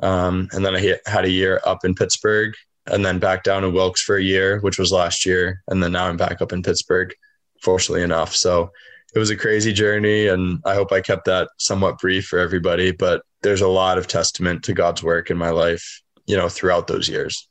Um, 0.00 0.48
and 0.52 0.64
then 0.64 0.76
I 0.76 0.96
had 1.06 1.24
a 1.24 1.30
year 1.30 1.60
up 1.66 1.84
in 1.84 1.94
Pittsburgh 1.94 2.54
and 2.86 3.04
then 3.04 3.18
back 3.18 3.42
down 3.42 3.64
in 3.64 3.74
Wilkes 3.74 4.00
for 4.00 4.16
a 4.16 4.22
year, 4.22 4.60
which 4.60 4.78
was 4.78 4.92
last 4.92 5.26
year. 5.26 5.62
And 5.68 5.82
then 5.82 5.92
now 5.92 6.06
I'm 6.06 6.16
back 6.16 6.40
up 6.40 6.52
in 6.52 6.62
Pittsburgh, 6.62 7.12
fortunately 7.60 8.02
enough. 8.02 8.34
So 8.34 8.70
it 9.14 9.18
was 9.18 9.30
a 9.30 9.36
crazy 9.36 9.72
journey. 9.72 10.28
And 10.28 10.60
I 10.64 10.74
hope 10.74 10.92
I 10.92 11.00
kept 11.00 11.24
that 11.26 11.48
somewhat 11.58 11.98
brief 11.98 12.26
for 12.26 12.38
everybody. 12.38 12.92
But 12.92 13.22
there's 13.42 13.60
a 13.60 13.68
lot 13.68 13.98
of 13.98 14.06
testament 14.06 14.62
to 14.64 14.72
God's 14.72 15.02
work 15.02 15.30
in 15.30 15.36
my 15.36 15.50
life 15.50 16.01
you 16.26 16.36
know, 16.36 16.48
throughout 16.48 16.86
those 16.86 17.08
years. 17.08 17.48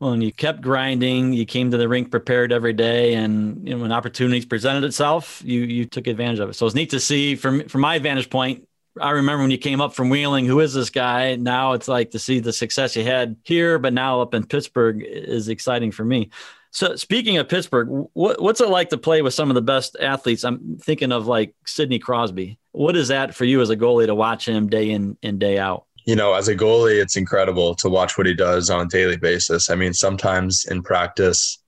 Well, 0.00 0.12
and 0.12 0.22
you 0.22 0.32
kept 0.32 0.60
grinding. 0.60 1.32
You 1.32 1.44
came 1.44 1.72
to 1.72 1.76
the 1.76 1.88
rink 1.88 2.10
prepared 2.10 2.52
every 2.52 2.72
day, 2.72 3.14
and 3.14 3.66
you 3.66 3.74
know, 3.74 3.82
when 3.82 3.92
opportunities 3.92 4.46
presented 4.46 4.84
itself, 4.84 5.42
you 5.44 5.62
you 5.62 5.86
took 5.86 6.06
advantage 6.06 6.38
of 6.38 6.50
it. 6.50 6.54
So 6.54 6.66
it's 6.66 6.74
neat 6.74 6.90
to 6.90 7.00
see 7.00 7.34
from 7.34 7.68
from 7.68 7.80
my 7.80 7.98
vantage 7.98 8.30
point. 8.30 8.68
I 9.00 9.10
remember 9.10 9.42
when 9.42 9.50
you 9.50 9.58
came 9.58 9.80
up 9.80 9.94
from 9.94 10.08
Wheeling, 10.08 10.46
who 10.46 10.60
is 10.60 10.74
this 10.74 10.90
guy? 10.90 11.36
Now 11.36 11.72
it's 11.72 11.88
like 11.88 12.10
to 12.12 12.18
see 12.18 12.40
the 12.40 12.52
success 12.52 12.96
you 12.96 13.04
had 13.04 13.36
here, 13.44 13.78
but 13.78 13.92
now 13.92 14.20
up 14.20 14.34
in 14.34 14.44
Pittsburgh 14.44 15.04
is 15.04 15.48
exciting 15.48 15.92
for 15.92 16.04
me. 16.04 16.30
So 16.70 16.96
speaking 16.96 17.38
of 17.38 17.48
Pittsburgh, 17.48 18.08
what, 18.12 18.40
what's 18.42 18.60
it 18.60 18.68
like 18.68 18.90
to 18.90 18.98
play 18.98 19.22
with 19.22 19.34
some 19.34 19.50
of 19.50 19.54
the 19.54 19.62
best 19.62 19.96
athletes? 20.00 20.44
I'm 20.44 20.78
thinking 20.78 21.12
of 21.12 21.26
like 21.26 21.54
Sidney 21.64 21.98
Crosby. 21.98 22.58
What 22.72 22.96
is 22.96 23.08
that 23.08 23.34
for 23.34 23.44
you 23.44 23.60
as 23.60 23.70
a 23.70 23.76
goalie 23.76 24.06
to 24.06 24.14
watch 24.14 24.46
him 24.46 24.68
day 24.68 24.90
in 24.90 25.16
and 25.22 25.38
day 25.38 25.58
out? 25.58 25.86
You 26.08 26.16
know, 26.16 26.32
as 26.32 26.48
a 26.48 26.56
goalie, 26.56 27.02
it's 27.02 27.16
incredible 27.16 27.74
to 27.74 27.90
watch 27.90 28.16
what 28.16 28.26
he 28.26 28.32
does 28.32 28.70
on 28.70 28.80
a 28.80 28.88
daily 28.88 29.18
basis. 29.18 29.68
I 29.68 29.74
mean, 29.74 29.92
sometimes 29.92 30.64
in 30.64 30.82
practice, 30.82 31.58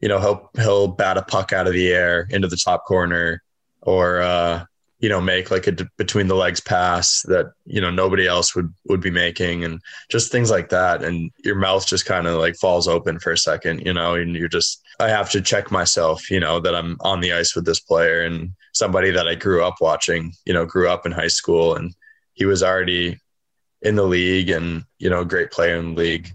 you 0.00 0.08
know, 0.08 0.18
he'll 0.18 0.50
he'll 0.56 0.88
bat 0.88 1.16
a 1.16 1.22
puck 1.22 1.52
out 1.52 1.68
of 1.68 1.74
the 1.74 1.92
air 1.92 2.26
into 2.30 2.48
the 2.48 2.56
top 2.56 2.84
corner, 2.86 3.40
or 3.82 4.20
uh, 4.20 4.64
you 4.98 5.08
know 5.08 5.20
make 5.20 5.52
like 5.52 5.68
a 5.68 5.76
between 5.96 6.26
the 6.26 6.34
legs 6.34 6.58
pass 6.60 7.22
that 7.28 7.52
you 7.66 7.80
know 7.80 7.90
nobody 7.90 8.26
else 8.26 8.56
would 8.56 8.74
would 8.88 9.00
be 9.00 9.12
making 9.12 9.62
and 9.62 9.80
just 10.10 10.32
things 10.32 10.50
like 10.50 10.70
that 10.70 11.04
and 11.04 11.30
your 11.44 11.54
mouth 11.54 11.86
just 11.86 12.04
kind 12.04 12.26
of 12.26 12.40
like 12.40 12.56
falls 12.56 12.88
open 12.88 13.20
for 13.20 13.30
a 13.30 13.38
second 13.38 13.80
you 13.86 13.92
know 13.92 14.14
and 14.14 14.34
you're 14.34 14.48
just 14.48 14.82
i 14.98 15.08
have 15.08 15.30
to 15.30 15.40
check 15.40 15.70
myself 15.70 16.30
you 16.30 16.40
know 16.40 16.58
that 16.58 16.74
i'm 16.74 16.96
on 17.00 17.20
the 17.20 17.32
ice 17.32 17.54
with 17.54 17.64
this 17.64 17.78
player 17.78 18.22
and 18.22 18.50
somebody 18.72 19.12
that 19.12 19.28
i 19.28 19.36
grew 19.36 19.64
up 19.64 19.76
watching 19.80 20.32
you 20.44 20.52
know 20.52 20.66
grew 20.66 20.88
up 20.88 21.06
in 21.06 21.12
high 21.12 21.28
school 21.28 21.76
and 21.76 21.94
he 22.34 22.44
was 22.44 22.62
already 22.62 23.16
in 23.82 23.94
the 23.94 24.04
league 24.04 24.50
and 24.50 24.84
you 24.98 25.08
know 25.08 25.24
great 25.24 25.50
player 25.50 25.76
in 25.76 25.94
the 25.94 26.00
league 26.00 26.30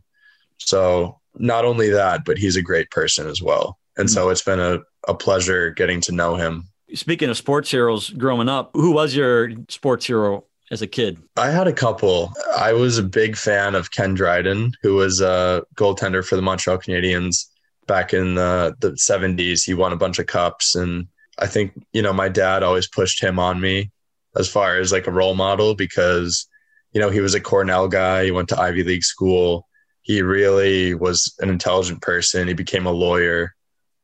so 0.58 1.20
not 1.36 1.66
only 1.66 1.90
that 1.90 2.24
but 2.26 2.38
he's 2.38 2.56
a 2.56 2.62
great 2.62 2.90
person 2.92 3.28
as 3.28 3.42
well 3.42 3.78
and 3.98 4.10
so 4.10 4.30
it's 4.30 4.42
been 4.42 4.60
a, 4.60 4.80
a 5.08 5.14
pleasure 5.14 5.72
getting 5.72 6.02
to 6.02 6.12
know 6.12 6.36
him 6.36 6.68
Speaking 6.94 7.30
of 7.30 7.38
sports 7.38 7.72
heroes 7.72 8.12
growing 8.12 8.48
up, 8.48 8.70
who 8.74 8.92
was 8.92 9.16
your 9.16 9.50
sports 9.68 10.06
hero 10.06 10.46
as 10.70 10.84
a 10.84 10.88
kid? 10.88 11.18
I 11.38 11.50
had 11.50 11.68
a 11.68 11.74
couple. 11.74 12.32
I 12.56 12.74
was 12.74 13.00
a 13.00 13.04
big 13.04 13.36
fan 13.36 13.74
of 13.74 13.92
Ken 13.92 14.14
Dryden, 14.14 14.74
who 14.84 14.96
was 14.96 15.20
a 15.20 15.64
goaltender 15.76 16.24
for 16.24 16.36
the 16.36 16.44
Montreal 16.44 16.78
Canadiens 16.78 17.48
back 17.88 18.14
in 18.14 18.36
the, 18.36 18.76
the 18.80 18.92
70s. 18.92 19.66
He 19.66 19.74
won 19.74 19.92
a 19.92 19.98
bunch 19.98 20.20
of 20.20 20.28
cups. 20.28 20.76
And 20.76 21.08
I 21.40 21.48
think, 21.48 21.74
you 21.94 22.04
know, 22.04 22.14
my 22.14 22.30
dad 22.30 22.62
always 22.62 22.88
pushed 22.88 23.24
him 23.24 23.40
on 23.40 23.60
me 23.60 23.92
as 24.36 24.48
far 24.48 24.78
as 24.78 24.92
like 24.92 25.08
a 25.08 25.12
role 25.12 25.36
model 25.36 25.74
because, 25.74 26.48
you 26.94 27.02
know, 27.02 27.10
he 27.10 27.22
was 27.22 27.34
a 27.34 27.42
Cornell 27.42 27.88
guy. 27.88 28.26
He 28.26 28.32
went 28.32 28.50
to 28.50 28.60
Ivy 28.60 28.84
League 28.84 29.04
school. 29.04 29.68
He 30.04 30.22
really 30.22 30.94
was 30.94 31.34
an 31.40 31.50
intelligent 31.50 32.02
person. 32.02 32.48
He 32.48 32.54
became 32.54 32.86
a 32.86 32.92
lawyer. 32.92 33.54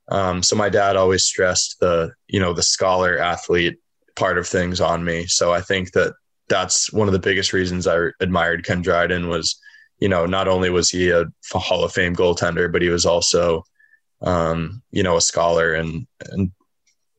Um, 0.10 0.42
so 0.42 0.56
my 0.56 0.70
dad 0.70 0.96
always 0.96 1.24
stressed 1.24 1.80
the, 1.80 2.12
you 2.28 2.40
know, 2.40 2.54
the 2.54 2.64
scholar 2.64 3.20
athlete 3.20 3.78
part 4.16 4.38
of 4.38 4.48
things 4.48 4.82
on 4.82 5.04
me. 5.04 5.28
So 5.28 5.54
I 5.54 5.62
think 5.62 5.92
that 5.92 6.14
that's 6.48 6.92
one 6.92 7.08
of 7.08 7.14
the 7.14 7.20
biggest 7.20 7.54
reasons 7.54 7.86
I 7.86 8.08
admired 8.20 8.66
Ken 8.66 8.82
Dryden 8.82 9.30
was, 9.30 9.60
you 10.00 10.10
know, 10.10 10.26
not 10.26 10.48
only 10.48 10.72
was 10.72 10.90
he 10.90 11.12
a 11.12 11.26
Hall 11.54 11.84
of 11.84 11.94
Fame 11.94 12.16
goaltender, 12.16 12.72
but 12.72 12.82
he 12.82 12.90
was 12.90 13.06
also, 13.06 13.64
um, 14.22 14.82
you 14.90 15.04
know, 15.04 15.18
a 15.18 15.22
scholar 15.22 15.74
and 15.74 16.08
and 16.32 16.52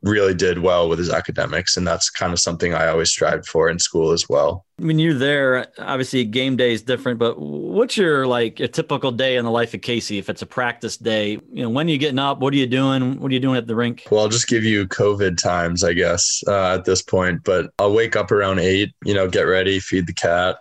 really 0.02 0.34
did 0.34 0.60
well 0.60 0.88
with 0.88 0.98
his 0.98 1.10
academics 1.10 1.76
and 1.76 1.86
that's 1.86 2.08
kind 2.08 2.32
of 2.32 2.40
something 2.40 2.72
i 2.72 2.88
always 2.88 3.10
strived 3.10 3.46
for 3.46 3.68
in 3.68 3.78
school 3.78 4.12
as 4.12 4.28
well. 4.28 4.64
When 4.78 4.98
you're 4.98 5.12
there. 5.12 5.66
Obviously 5.78 6.24
game 6.24 6.56
day 6.56 6.72
is 6.72 6.82
different 6.82 7.18
but 7.18 7.38
what's 7.38 7.96
your 7.96 8.26
like 8.26 8.60
a 8.60 8.68
typical 8.68 9.12
day 9.12 9.36
in 9.36 9.44
the 9.44 9.50
life 9.50 9.74
of 9.74 9.82
casey? 9.82 10.16
If 10.16 10.30
it's 10.30 10.40
a 10.40 10.46
practice 10.46 10.96
day 10.96 11.32
you 11.52 11.62
know 11.62 11.68
when 11.68 11.86
are 11.86 11.90
you 11.90 11.98
getting 11.98 12.18
up? 12.18 12.40
What 12.40 12.54
are 12.54 12.56
you 12.56 12.66
doing? 12.66 13.20
What 13.20 13.30
are 13.30 13.34
you 13.34 13.40
doing 13.40 13.56
at 13.56 13.66
the 13.66 13.76
rink? 13.76 14.06
Well 14.10 14.22
i'll 14.22 14.28
just 14.28 14.48
give 14.48 14.64
you 14.64 14.86
covid 14.86 15.36
times 15.36 15.84
i 15.84 15.92
guess 15.92 16.42
uh, 16.46 16.74
at 16.74 16.84
this 16.84 17.02
point 17.02 17.44
but 17.44 17.70
i'll 17.78 17.92
wake 17.92 18.16
up 18.16 18.30
around 18.32 18.58
eight 18.58 18.92
you 19.04 19.14
know 19.14 19.28
get 19.28 19.42
ready 19.42 19.80
feed 19.80 20.06
the 20.06 20.12
cat 20.12 20.56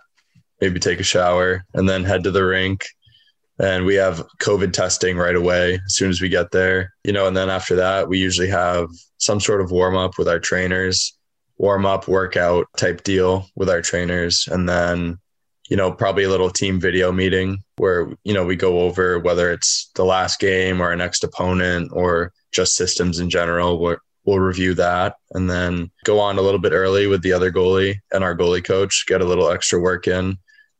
maybe 0.60 0.78
take 0.78 1.00
a 1.00 1.04
shower 1.04 1.64
and 1.74 1.88
then 1.88 2.04
head 2.04 2.22
to 2.24 2.30
the 2.30 2.44
rink 2.44 2.86
and 3.60 3.84
we 3.84 3.94
have 3.96 4.26
COVID 4.40 4.72
testing 4.72 5.18
right 5.18 5.36
away 5.36 5.74
as 5.74 5.94
soon 5.94 6.08
as 6.08 6.20
we 6.20 6.28
get 6.28 6.50
there. 6.50 6.94
You 7.04 7.12
know, 7.12 7.26
and 7.26 7.36
then 7.36 7.50
after 7.50 7.76
that, 7.76 8.08
we 8.08 8.18
usually 8.18 8.48
have 8.48 8.88
some 9.18 9.38
sort 9.38 9.60
of 9.60 9.70
warm 9.70 9.96
up 9.96 10.18
with 10.18 10.28
our 10.28 10.40
trainers, 10.40 11.16
warm 11.58 11.84
up 11.84 12.08
workout 12.08 12.66
type 12.78 13.04
deal 13.04 13.46
with 13.54 13.68
our 13.68 13.82
trainers, 13.82 14.48
and 14.50 14.68
then 14.68 15.18
you 15.68 15.76
know 15.76 15.92
probably 15.92 16.24
a 16.24 16.30
little 16.30 16.50
team 16.50 16.80
video 16.80 17.12
meeting 17.12 17.62
where 17.76 18.10
you 18.24 18.32
know 18.32 18.44
we 18.44 18.56
go 18.56 18.80
over 18.80 19.18
whether 19.20 19.52
it's 19.52 19.90
the 19.94 20.04
last 20.04 20.40
game 20.40 20.80
or 20.80 20.86
our 20.86 20.96
next 20.96 21.22
opponent 21.22 21.90
or 21.92 22.32
just 22.52 22.74
systems 22.74 23.18
in 23.18 23.28
general. 23.28 23.78
We're, 23.78 23.98
we'll 24.24 24.40
review 24.40 24.74
that 24.74 25.16
and 25.32 25.50
then 25.50 25.90
go 26.04 26.18
on 26.18 26.38
a 26.38 26.42
little 26.42 26.60
bit 26.60 26.72
early 26.72 27.06
with 27.06 27.22
the 27.22 27.32
other 27.32 27.52
goalie 27.52 27.96
and 28.12 28.24
our 28.24 28.36
goalie 28.36 28.64
coach, 28.64 29.04
get 29.06 29.20
a 29.20 29.24
little 29.24 29.50
extra 29.50 29.78
work 29.78 30.06
in 30.08 30.38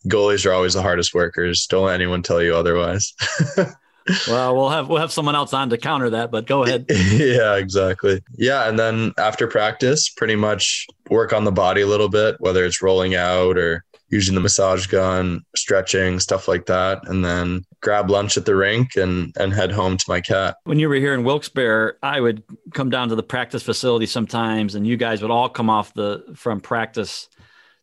goalies 0.09 0.47
are 0.47 0.53
always 0.53 0.75
the 0.75 0.83
hardest 0.83 1.15
workers. 1.15 1.67
Don't 1.67 1.87
let 1.87 1.95
anyone 1.95 2.23
tell 2.23 2.43
you 2.43 2.55
otherwise. 2.55 3.13
well, 4.29 4.57
we'll 4.57 4.71
have 4.71 4.89
we'll 4.89 5.01
have 5.01 5.13
someone 5.13 5.35
else 5.35 5.53
on 5.53 5.71
to 5.71 5.79
counter 5.79 6.11
that, 6.11 6.31
but 6.31 6.47
go 6.47 6.65
ahead. 6.65 6.87
yeah, 6.91 7.57
exactly. 7.57 8.23
Yeah, 8.37 8.69
and 8.69 8.79
then 8.79 9.13
after 9.19 9.47
practice, 9.47 10.09
pretty 10.09 10.37
much 10.37 10.87
work 11.09 11.33
on 11.33 11.45
the 11.45 11.53
body 11.53 11.83
a 11.83 11.87
little 11.87 12.09
bit, 12.09 12.37
whether 12.39 12.65
it's 12.65 12.83
rolling 12.83 13.15
out 13.15 13.59
or 13.59 13.85
using 14.09 14.35
the 14.35 14.41
massage 14.41 14.87
gun, 14.89 15.41
stretching, 15.55 16.19
stuff 16.19 16.49
like 16.49 16.67
that, 16.67 17.07
and 17.09 17.25
then 17.25 17.65
grab 17.81 18.11
lunch 18.11 18.37
at 18.37 18.45
the 18.45 18.57
rink 18.57 18.97
and 18.97 19.35
and 19.39 19.53
head 19.53 19.71
home 19.71 19.97
to 19.97 20.05
my 20.09 20.21
cat. 20.21 20.57
When 20.65 20.79
you 20.79 20.89
were 20.89 20.97
here 20.97 21.15
in 21.15 21.25
Wilkes-Barre, 21.25 21.95
I 22.03 22.21
would 22.21 22.43
come 22.75 22.91
down 22.91 23.09
to 23.11 23.15
the 23.15 23.23
practice 23.23 23.63
facility 23.63 24.07
sometimes, 24.07 24.75
and 24.75 24.87
you 24.87 24.97
guys 24.97 25.23
would 25.23 25.31
all 25.31 25.49
come 25.49 25.71
off 25.71 25.95
the 25.95 26.25
from 26.35 26.61
practice 26.61 27.29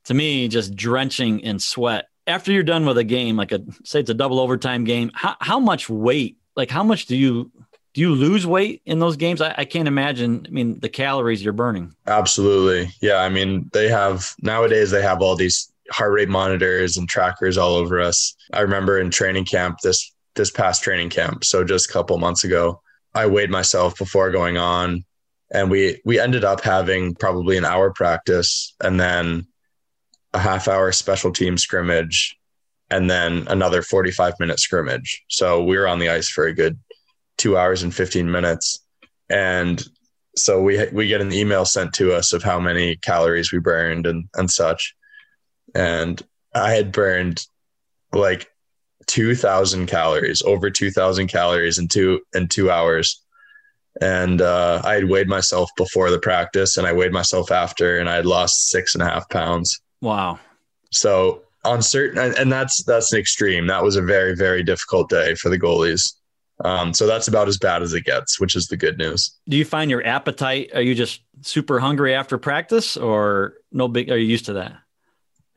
to 0.07 0.13
me 0.13 0.47
just 0.47 0.75
drenching 0.75 1.39
in 1.41 1.59
sweat. 1.59 2.07
After 2.25 2.51
you're 2.51 2.63
done 2.63 2.85
with 2.85 2.97
a 2.97 3.03
game, 3.03 3.37
like 3.37 3.51
a 3.51 3.61
say 3.83 3.99
it's 3.99 4.09
a 4.09 4.13
double 4.13 4.39
overtime 4.39 4.83
game, 4.83 5.11
how, 5.13 5.35
how 5.39 5.59
much 5.59 5.89
weight, 5.89 6.37
like 6.55 6.69
how 6.69 6.83
much 6.83 7.05
do 7.05 7.15
you 7.15 7.51
do 7.93 8.01
you 8.01 8.13
lose 8.13 8.45
weight 8.45 8.81
in 8.85 8.99
those 8.99 9.17
games? 9.17 9.41
I, 9.41 9.55
I, 9.57 9.65
can't 9.65 9.87
imagine. 9.87 10.45
I 10.47 10.51
mean, 10.51 10.79
the 10.79 10.89
calories 10.89 11.43
you're 11.43 11.53
burning. 11.53 11.95
Absolutely. 12.05 12.91
Yeah. 13.01 13.17
I 13.17 13.29
mean, 13.29 13.69
they 13.73 13.87
have 13.89 14.35
nowadays 14.41 14.91
they 14.91 15.01
have 15.01 15.21
all 15.21 15.35
these 15.35 15.71
heart 15.89 16.11
rate 16.11 16.29
monitors 16.29 16.97
and 16.97 17.09
trackers 17.09 17.57
all 17.57 17.75
over 17.75 17.99
us. 17.99 18.35
I 18.53 18.61
remember 18.61 18.99
in 18.99 19.09
training 19.09 19.45
camp 19.45 19.79
this 19.81 20.13
this 20.35 20.51
past 20.51 20.83
training 20.83 21.09
camp, 21.09 21.43
so 21.43 21.63
just 21.63 21.89
a 21.89 21.93
couple 21.93 22.17
months 22.17 22.43
ago, 22.43 22.81
I 23.15 23.25
weighed 23.25 23.49
myself 23.49 23.97
before 23.97 24.31
going 24.31 24.57
on 24.57 25.03
and 25.51 25.71
we 25.71 26.01
we 26.05 26.19
ended 26.19 26.43
up 26.43 26.61
having 26.61 27.15
probably 27.15 27.57
an 27.57 27.65
hour 27.65 27.91
practice 27.91 28.75
and 28.81 28.99
then 28.99 29.47
a 30.37 30.39
half 30.39 30.67
hour 30.67 30.91
special 30.91 31.31
team 31.31 31.57
scrimmage 31.57 32.37
and 32.89 33.09
then 33.09 33.47
another 33.49 33.81
45 33.81 34.35
minute 34.39 34.59
scrimmage. 34.59 35.23
So 35.29 35.63
we 35.63 35.77
were 35.77 35.87
on 35.87 35.99
the 35.99 36.09
ice 36.09 36.29
for 36.29 36.45
a 36.45 36.53
good 36.53 36.77
two 37.37 37.57
hours 37.57 37.83
and 37.83 37.93
15 37.93 38.29
minutes. 38.29 38.85
And 39.29 39.83
so 40.35 40.61
we, 40.61 40.87
we 40.91 41.07
get 41.07 41.21
an 41.21 41.33
email 41.33 41.65
sent 41.65 41.93
to 41.93 42.13
us 42.13 42.33
of 42.33 42.43
how 42.43 42.59
many 42.59 42.97
calories 42.97 43.51
we 43.51 43.59
burned 43.59 44.05
and, 44.05 44.29
and 44.35 44.49
such. 44.49 44.95
And 45.73 46.21
I 46.53 46.73
had 46.73 46.91
burned 46.91 47.45
like 48.13 48.47
2000 49.07 49.87
calories, 49.87 50.43
over 50.43 50.69
2000 50.69 51.27
calories 51.27 51.79
in 51.79 51.87
two, 51.87 52.21
in 52.35 52.47
two 52.47 52.69
hours. 52.69 53.23
And 54.01 54.41
uh, 54.41 54.83
I 54.85 54.93
had 54.93 55.09
weighed 55.09 55.27
myself 55.27 55.71
before 55.75 56.11
the 56.11 56.19
practice 56.19 56.77
and 56.77 56.85
I 56.85 56.93
weighed 56.93 57.11
myself 57.11 57.51
after 57.51 57.97
and 57.97 58.07
I 58.07 58.15
had 58.15 58.27
lost 58.27 58.69
six 58.69 58.93
and 58.93 59.01
a 59.01 59.07
half 59.07 59.27
pounds. 59.29 59.81
Wow. 60.01 60.39
So 60.91 61.43
on 61.65 61.81
certain, 61.81 62.33
and 62.37 62.51
that's 62.51 62.83
that's 62.83 63.11
an 63.13 63.19
extreme. 63.19 63.67
That 63.67 63.83
was 63.83 63.95
a 63.95 64.01
very 64.01 64.35
very 64.35 64.63
difficult 64.63 65.09
day 65.09 65.35
for 65.35 65.49
the 65.49 65.59
goalies. 65.59 66.13
Um, 66.65 66.93
so 66.93 67.05
that's 67.05 67.27
about 67.27 67.47
as 67.47 67.57
bad 67.57 67.83
as 67.83 67.93
it 67.93 68.03
gets, 68.03 68.39
which 68.39 68.55
is 68.55 68.67
the 68.67 68.77
good 68.77 68.97
news. 68.97 69.31
Do 69.47 69.57
you 69.57 69.65
find 69.65 69.91
your 69.91 70.05
appetite? 70.05 70.71
Are 70.73 70.81
you 70.81 70.95
just 70.95 71.21
super 71.41 71.79
hungry 71.79 72.15
after 72.15 72.37
practice, 72.37 72.97
or 72.97 73.55
no 73.71 73.87
big? 73.87 74.09
Are 74.09 74.17
you 74.17 74.27
used 74.27 74.45
to 74.45 74.53
that? 74.53 74.77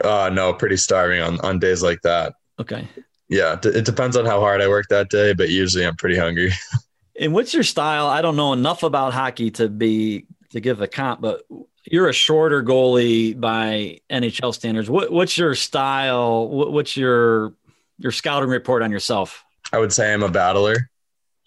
Uh, 0.04 0.30
no, 0.32 0.52
pretty 0.52 0.76
starving 0.76 1.22
on 1.22 1.40
on 1.40 1.58
days 1.58 1.82
like 1.82 2.02
that. 2.02 2.34
Okay. 2.58 2.86
Yeah, 3.28 3.56
it 3.62 3.84
depends 3.84 4.16
on 4.16 4.26
how 4.26 4.40
hard 4.40 4.60
I 4.60 4.68
work 4.68 4.86
that 4.90 5.08
day, 5.08 5.32
but 5.34 5.50
usually 5.50 5.86
I'm 5.86 5.94
pretty 5.94 6.18
hungry. 6.18 6.52
and 7.20 7.32
what's 7.32 7.54
your 7.54 7.62
style? 7.62 8.08
I 8.08 8.22
don't 8.22 8.34
know 8.34 8.52
enough 8.52 8.82
about 8.82 9.14
hockey 9.14 9.52
to 9.52 9.68
be 9.68 10.26
to 10.50 10.60
give 10.60 10.80
a 10.80 10.88
comp, 10.88 11.20
but 11.20 11.42
you're 11.84 12.08
a 12.08 12.12
shorter 12.12 12.62
goalie 12.62 13.38
by 13.38 14.00
NHL 14.10 14.54
standards. 14.54 14.90
What, 14.90 15.12
what's 15.12 15.36
your 15.38 15.54
style? 15.54 16.48
What, 16.48 16.72
what's 16.72 16.96
your 16.96 17.54
your 17.98 18.12
scouting 18.12 18.48
report 18.48 18.82
on 18.82 18.90
yourself? 18.90 19.44
I 19.72 19.78
would 19.78 19.92
say 19.92 20.12
I'm 20.12 20.22
a 20.22 20.30
battler. 20.30 20.90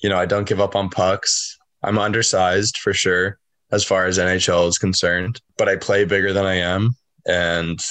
You 0.02 0.10
know, 0.10 0.18
I 0.18 0.26
don't 0.26 0.48
give 0.48 0.62
up 0.62 0.76
on 0.76 0.90
pucks. 0.90 1.58
I'm 1.82 1.98
undersized 1.98 2.78
for 2.78 2.94
sure 2.94 3.40
as 3.72 3.84
far 3.84 4.06
as 4.06 4.20
NHL 4.20 4.68
is 4.68 4.78
concerned, 4.78 5.42
but 5.58 5.68
I 5.68 5.76
play 5.76 6.06
bigger 6.06 6.32
than 6.32 6.46
I 6.46 6.56
am 6.56 6.96
and 7.26 7.84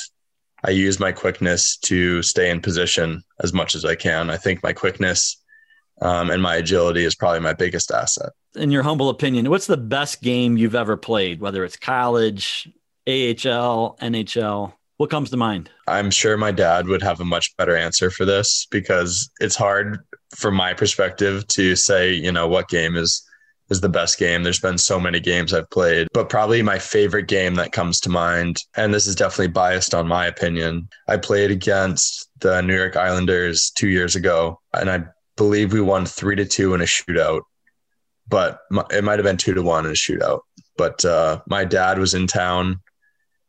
I 0.65 0.71
use 0.71 1.01
my 1.01 1.11
quickness 1.11 1.77
to 1.79 2.23
stay 2.23 2.49
in 2.49 2.61
position 2.61 3.25
as 3.41 3.53
much 3.53 3.75
as 3.75 3.85
I 3.85 3.97
can. 3.97 4.31
I 4.31 4.37
think 4.37 4.63
my 4.63 4.73
quickness 4.73 5.42
um, 6.03 6.31
and 6.31 6.43
my 6.43 6.57
agility 6.57 7.05
is 7.05 7.15
probably 7.15 7.41
my 7.41 7.55
biggest 7.55 7.91
asset. 7.91 8.31
In 8.57 8.71
your 8.71 8.83
humble 8.83 9.09
opinion, 9.09 9.49
what's 9.49 9.67
the 9.67 9.77
best 9.77 10.21
game 10.21 10.57
you've 10.57 10.75
ever 10.75 10.97
played, 10.97 11.41
whether 11.41 11.65
it's 11.65 11.77
college, 11.77 12.69
AHL, 13.07 13.97
NHL? 14.03 14.75
What 14.99 15.11
comes 15.11 15.31
to 15.31 15.37
mind? 15.37 15.71
I'm 15.89 16.11
sure 16.11 16.37
my 16.37 16.53
dad 16.53 16.87
would 16.87 17.03
have 17.03 17.21
a 17.21 17.25
much 17.25 17.57
better 17.57 17.77
answer 17.77 18.11
for 18.11 18.25
this 18.25 18.67
because 18.71 19.31
it's 19.41 19.57
hard 19.57 20.01
from 20.35 20.55
my 20.55 20.75
perspective 20.75 21.47
to 21.49 21.77
say, 21.77 22.13
you 22.13 22.31
know, 22.31 22.47
what 22.47 22.69
game 22.69 22.97
is 22.97 23.27
is 23.71 23.81
the 23.81 23.89
best 23.89 24.19
game. 24.19 24.43
There's 24.43 24.61
been 24.61 24.77
so 24.77 25.01
many 25.01 25.19
games 25.19 25.55
I've 25.55 25.71
played, 25.71 26.09
but 26.13 26.29
probably 26.29 26.63
my 26.63 26.79
favorite 26.79 27.27
game 27.27 27.55
that 27.55 27.73
comes 27.73 28.01
to 28.01 28.11
mind, 28.11 28.59
and 28.77 28.93
this 28.93 29.07
is 29.07 29.15
definitely 29.15 29.49
biased 29.49 29.95
on 29.95 30.07
my 30.07 30.27
opinion. 30.27 30.89
I 31.09 31.17
played 31.17 31.51
against 31.51 32.29
the 32.41 32.61
New 32.61 32.77
York 32.77 32.97
Islanders 32.97 33.71
two 33.71 33.89
years 33.89 34.15
ago, 34.15 34.61
and 34.75 34.91
I 34.91 35.05
believe 35.37 35.73
we 35.73 35.81
won 35.81 36.07
three 36.07 36.37
to 36.37 36.45
two 36.45 36.75
in 36.75 36.81
a 36.81 36.85
shootout, 36.85 37.43
but 38.29 38.61
it 38.91 39.05
might 39.05 39.19
have 39.19 39.25
been 39.25 39.37
two 39.37 39.55
to 39.55 39.63
one 39.63 39.85
in 39.85 39.93
a 39.93 39.95
shootout. 39.95 40.41
But 40.77 41.05
uh, 41.05 41.41
my 41.47 41.65
dad 41.65 41.99
was 41.99 42.15
in 42.15 42.27
town 42.27 42.81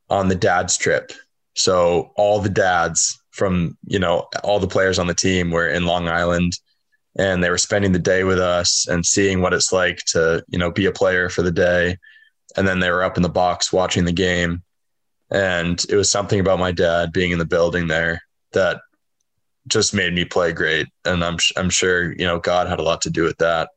on 0.09 0.27
the 0.27 0.35
dad's 0.35 0.77
trip, 0.77 1.11
so 1.55 2.11
all 2.15 2.39
the 2.39 2.49
dads 2.49 3.19
from 3.31 3.77
you 3.85 3.99
know 3.99 4.27
all 4.43 4.59
the 4.59 4.67
players 4.67 4.99
on 4.99 5.07
the 5.07 5.13
team 5.13 5.51
were 5.51 5.67
in 5.67 5.85
Long 5.85 6.07
Island 6.07 6.53
and 7.15 7.43
they 7.43 7.49
were 7.49 7.57
spending 7.57 7.91
the 7.91 7.99
day 7.99 8.23
with 8.23 8.39
us 8.39 8.87
and 8.87 9.05
seeing 9.05 9.41
what 9.41 9.53
it's 9.53 9.71
like 9.71 9.99
to 10.07 10.43
you 10.47 10.57
know 10.57 10.71
be 10.71 10.85
a 10.85 10.91
player 10.91 11.29
for 11.29 11.41
the 11.41 11.51
day. 11.51 11.97
And 12.55 12.67
then 12.67 12.79
they 12.79 12.91
were 12.91 13.03
up 13.03 13.17
in 13.17 13.23
the 13.23 13.29
box 13.29 13.73
watching 13.73 14.05
the 14.05 14.11
game. 14.11 14.63
And 15.31 15.83
it 15.89 15.95
was 15.95 16.09
something 16.09 16.39
about 16.39 16.59
my 16.59 16.71
dad 16.71 17.11
being 17.11 17.31
in 17.31 17.39
the 17.39 17.45
building 17.45 17.87
there 17.87 18.21
that 18.51 18.81
just 19.67 19.93
made 19.93 20.13
me 20.13 20.25
play 20.25 20.51
great 20.51 20.87
and 21.05 21.23
i'm 21.23 21.37
i'm 21.57 21.69
sure 21.69 22.13
you 22.13 22.25
know 22.25 22.39
god 22.39 22.67
had 22.67 22.79
a 22.79 22.83
lot 22.83 23.01
to 23.01 23.09
do 23.09 23.23
with 23.23 23.37
that 23.37 23.69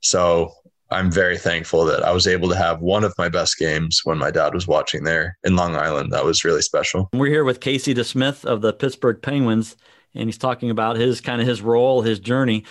so 0.00 0.52
i'm 0.90 1.10
very 1.10 1.38
thankful 1.38 1.84
that 1.84 2.02
i 2.02 2.12
was 2.12 2.26
able 2.26 2.48
to 2.48 2.56
have 2.56 2.80
one 2.80 3.04
of 3.04 3.14
my 3.16 3.28
best 3.28 3.58
games 3.58 4.00
when 4.04 4.18
my 4.18 4.30
dad 4.30 4.52
was 4.52 4.66
watching 4.66 5.04
there 5.04 5.36
in 5.44 5.56
long 5.56 5.76
island 5.76 6.12
that 6.12 6.24
was 6.24 6.44
really 6.44 6.62
special 6.62 7.08
we're 7.14 7.30
here 7.30 7.44
with 7.44 7.60
casey 7.60 7.94
desmith 7.94 8.44
of 8.44 8.60
the 8.60 8.72
pittsburgh 8.72 9.20
penguins 9.22 9.76
and 10.14 10.28
he's 10.28 10.38
talking 10.38 10.70
about 10.70 10.96
his 10.96 11.20
kind 11.20 11.40
of 11.40 11.46
his 11.46 11.60
role, 11.60 12.02
his 12.02 12.18
journey. 12.18 12.64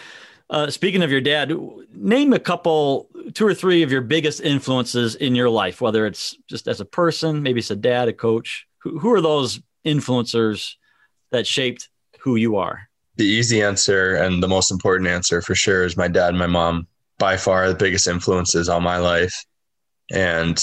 Uh, 0.49 0.69
speaking 0.69 1.01
of 1.01 1.11
your 1.11 1.21
dad, 1.21 1.51
name 1.93 2.33
a 2.33 2.39
couple, 2.39 3.09
two 3.33 3.45
or 3.45 3.53
three 3.53 3.83
of 3.83 3.91
your 3.91 4.01
biggest 4.01 4.41
influences 4.41 5.15
in 5.15 5.35
your 5.35 5.49
life, 5.49 5.81
whether 5.81 6.05
it's 6.05 6.35
just 6.47 6.67
as 6.67 6.79
a 6.79 6.85
person, 6.85 7.41
maybe 7.41 7.59
it's 7.59 7.71
a 7.71 7.75
dad, 7.75 8.07
a 8.07 8.13
coach. 8.13 8.67
Who, 8.79 8.99
who 8.99 9.11
are 9.13 9.21
those 9.21 9.61
influencers 9.85 10.75
that 11.31 11.47
shaped 11.47 11.89
who 12.23 12.35
you 12.35 12.55
are? 12.55 12.87
The 13.17 13.25
easy 13.25 13.61
answer 13.61 14.15
and 14.15 14.41
the 14.41 14.47
most 14.47 14.71
important 14.71 15.09
answer 15.09 15.41
for 15.41 15.55
sure 15.55 15.83
is 15.83 15.97
my 15.97 16.07
dad 16.07 16.29
and 16.29 16.39
my 16.39 16.47
mom. 16.47 16.87
By 17.19 17.37
far, 17.37 17.67
the 17.67 17.75
biggest 17.75 18.07
influences 18.07 18.69
on 18.69 18.81
my 18.81 18.97
life. 18.97 19.45
And 20.11 20.59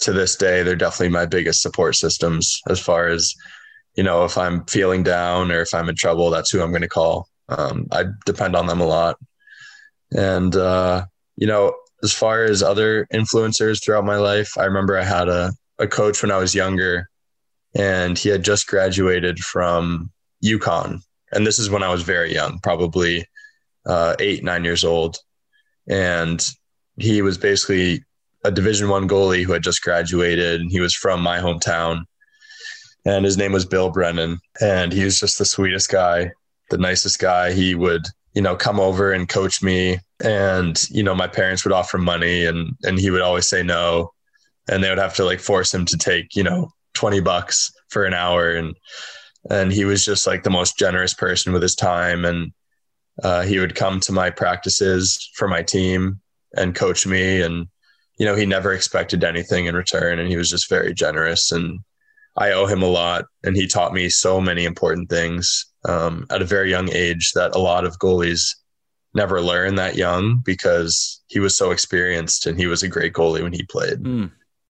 to 0.00 0.12
this 0.12 0.36
day, 0.36 0.62
they're 0.62 0.76
definitely 0.76 1.10
my 1.10 1.26
biggest 1.26 1.62
support 1.62 1.94
systems 1.94 2.60
as 2.68 2.80
far 2.80 3.08
as 3.08 3.34
you 3.96 4.04
know, 4.04 4.24
if 4.24 4.36
I'm 4.36 4.64
feeling 4.66 5.02
down 5.02 5.50
or 5.50 5.62
if 5.62 5.74
I'm 5.74 5.88
in 5.88 5.94
trouble, 5.96 6.30
that's 6.30 6.50
who 6.50 6.62
I'm 6.62 6.70
going 6.70 6.82
to 6.82 6.88
call. 6.88 7.28
Um, 7.48 7.86
I 7.90 8.04
depend 8.26 8.54
on 8.54 8.66
them 8.66 8.80
a 8.80 8.86
lot. 8.86 9.16
And, 10.12 10.54
uh, 10.54 11.06
you 11.36 11.46
know, 11.46 11.74
as 12.02 12.12
far 12.12 12.44
as 12.44 12.62
other 12.62 13.06
influencers 13.12 13.82
throughout 13.82 14.04
my 14.04 14.16
life, 14.16 14.52
I 14.58 14.64
remember 14.64 14.98
I 14.98 15.04
had 15.04 15.28
a, 15.28 15.52
a 15.78 15.86
coach 15.86 16.22
when 16.22 16.30
I 16.30 16.36
was 16.36 16.54
younger 16.54 17.08
and 17.74 18.18
he 18.18 18.28
had 18.28 18.44
just 18.44 18.66
graduated 18.66 19.38
from 19.38 20.10
UConn. 20.44 21.00
And 21.32 21.46
this 21.46 21.58
is 21.58 21.70
when 21.70 21.82
I 21.82 21.90
was 21.90 22.02
very 22.02 22.32
young, 22.32 22.60
probably 22.62 23.26
uh, 23.84 24.16
eight, 24.18 24.44
nine 24.44 24.64
years 24.64 24.84
old. 24.84 25.18
And 25.88 26.44
he 26.96 27.22
was 27.22 27.38
basically 27.38 28.04
a 28.44 28.50
division 28.50 28.88
one 28.88 29.08
goalie 29.08 29.44
who 29.44 29.52
had 29.52 29.62
just 29.62 29.82
graduated 29.82 30.60
and 30.60 30.70
he 30.70 30.80
was 30.80 30.94
from 30.94 31.20
my 31.20 31.38
hometown 31.38 32.04
and 33.06 33.24
his 33.24 33.38
name 33.38 33.52
was 33.52 33.64
Bill 33.64 33.90
Brennan. 33.90 34.40
And 34.60 34.92
he 34.92 35.04
was 35.04 35.20
just 35.20 35.38
the 35.38 35.44
sweetest 35.44 35.90
guy, 35.90 36.32
the 36.70 36.76
nicest 36.76 37.20
guy. 37.20 37.52
He 37.52 37.74
would, 37.74 38.02
you 38.34 38.42
know, 38.42 38.56
come 38.56 38.80
over 38.80 39.12
and 39.12 39.28
coach 39.28 39.62
me. 39.62 39.98
And, 40.22 40.82
you 40.90 41.04
know, 41.04 41.14
my 41.14 41.28
parents 41.28 41.64
would 41.64 41.72
offer 41.72 41.98
money 41.98 42.44
and 42.44 42.74
and 42.82 42.98
he 42.98 43.10
would 43.10 43.22
always 43.22 43.48
say 43.48 43.62
no. 43.62 44.12
And 44.68 44.82
they 44.82 44.88
would 44.88 44.98
have 44.98 45.14
to 45.14 45.24
like 45.24 45.38
force 45.38 45.72
him 45.72 45.84
to 45.86 45.96
take, 45.96 46.34
you 46.34 46.42
know, 46.42 46.72
20 46.94 47.20
bucks 47.20 47.72
for 47.90 48.04
an 48.04 48.12
hour. 48.12 48.50
And 48.50 48.74
and 49.50 49.72
he 49.72 49.84
was 49.84 50.04
just 50.04 50.26
like 50.26 50.42
the 50.42 50.50
most 50.50 50.78
generous 50.78 51.14
person 51.14 51.52
with 51.52 51.62
his 51.62 51.74
time. 51.74 52.24
And 52.24 52.52
uh, 53.22 53.42
he 53.42 53.58
would 53.58 53.74
come 53.74 54.00
to 54.00 54.12
my 54.12 54.30
practices 54.30 55.30
for 55.34 55.48
my 55.48 55.62
team 55.62 56.20
and 56.54 56.74
coach 56.74 57.06
me. 57.06 57.40
And, 57.40 57.66
you 58.18 58.26
know, 58.26 58.34
he 58.34 58.46
never 58.46 58.72
expected 58.72 59.24
anything 59.24 59.66
in 59.66 59.74
return. 59.74 60.18
And 60.18 60.28
he 60.28 60.36
was 60.36 60.50
just 60.50 60.68
very 60.68 60.92
generous 60.94 61.52
and 61.52 61.80
I 62.36 62.52
owe 62.52 62.66
him 62.66 62.82
a 62.82 62.88
lot, 62.88 63.26
and 63.44 63.56
he 63.56 63.66
taught 63.66 63.94
me 63.94 64.08
so 64.08 64.40
many 64.40 64.64
important 64.64 65.08
things 65.08 65.66
um, 65.88 66.26
at 66.30 66.42
a 66.42 66.46
very 66.46 66.70
young 66.70 66.90
age 66.92 67.32
that 67.32 67.54
a 67.54 67.58
lot 67.58 67.84
of 67.84 67.98
goalies 67.98 68.54
never 69.14 69.40
learn 69.40 69.76
that 69.76 69.96
young 69.96 70.42
because 70.44 71.22
he 71.28 71.40
was 71.40 71.56
so 71.56 71.70
experienced 71.70 72.46
and 72.46 72.58
he 72.58 72.66
was 72.66 72.82
a 72.82 72.88
great 72.88 73.14
goalie 73.14 73.42
when 73.42 73.54
he 73.54 73.62
played. 73.62 74.02
Mm. 74.02 74.30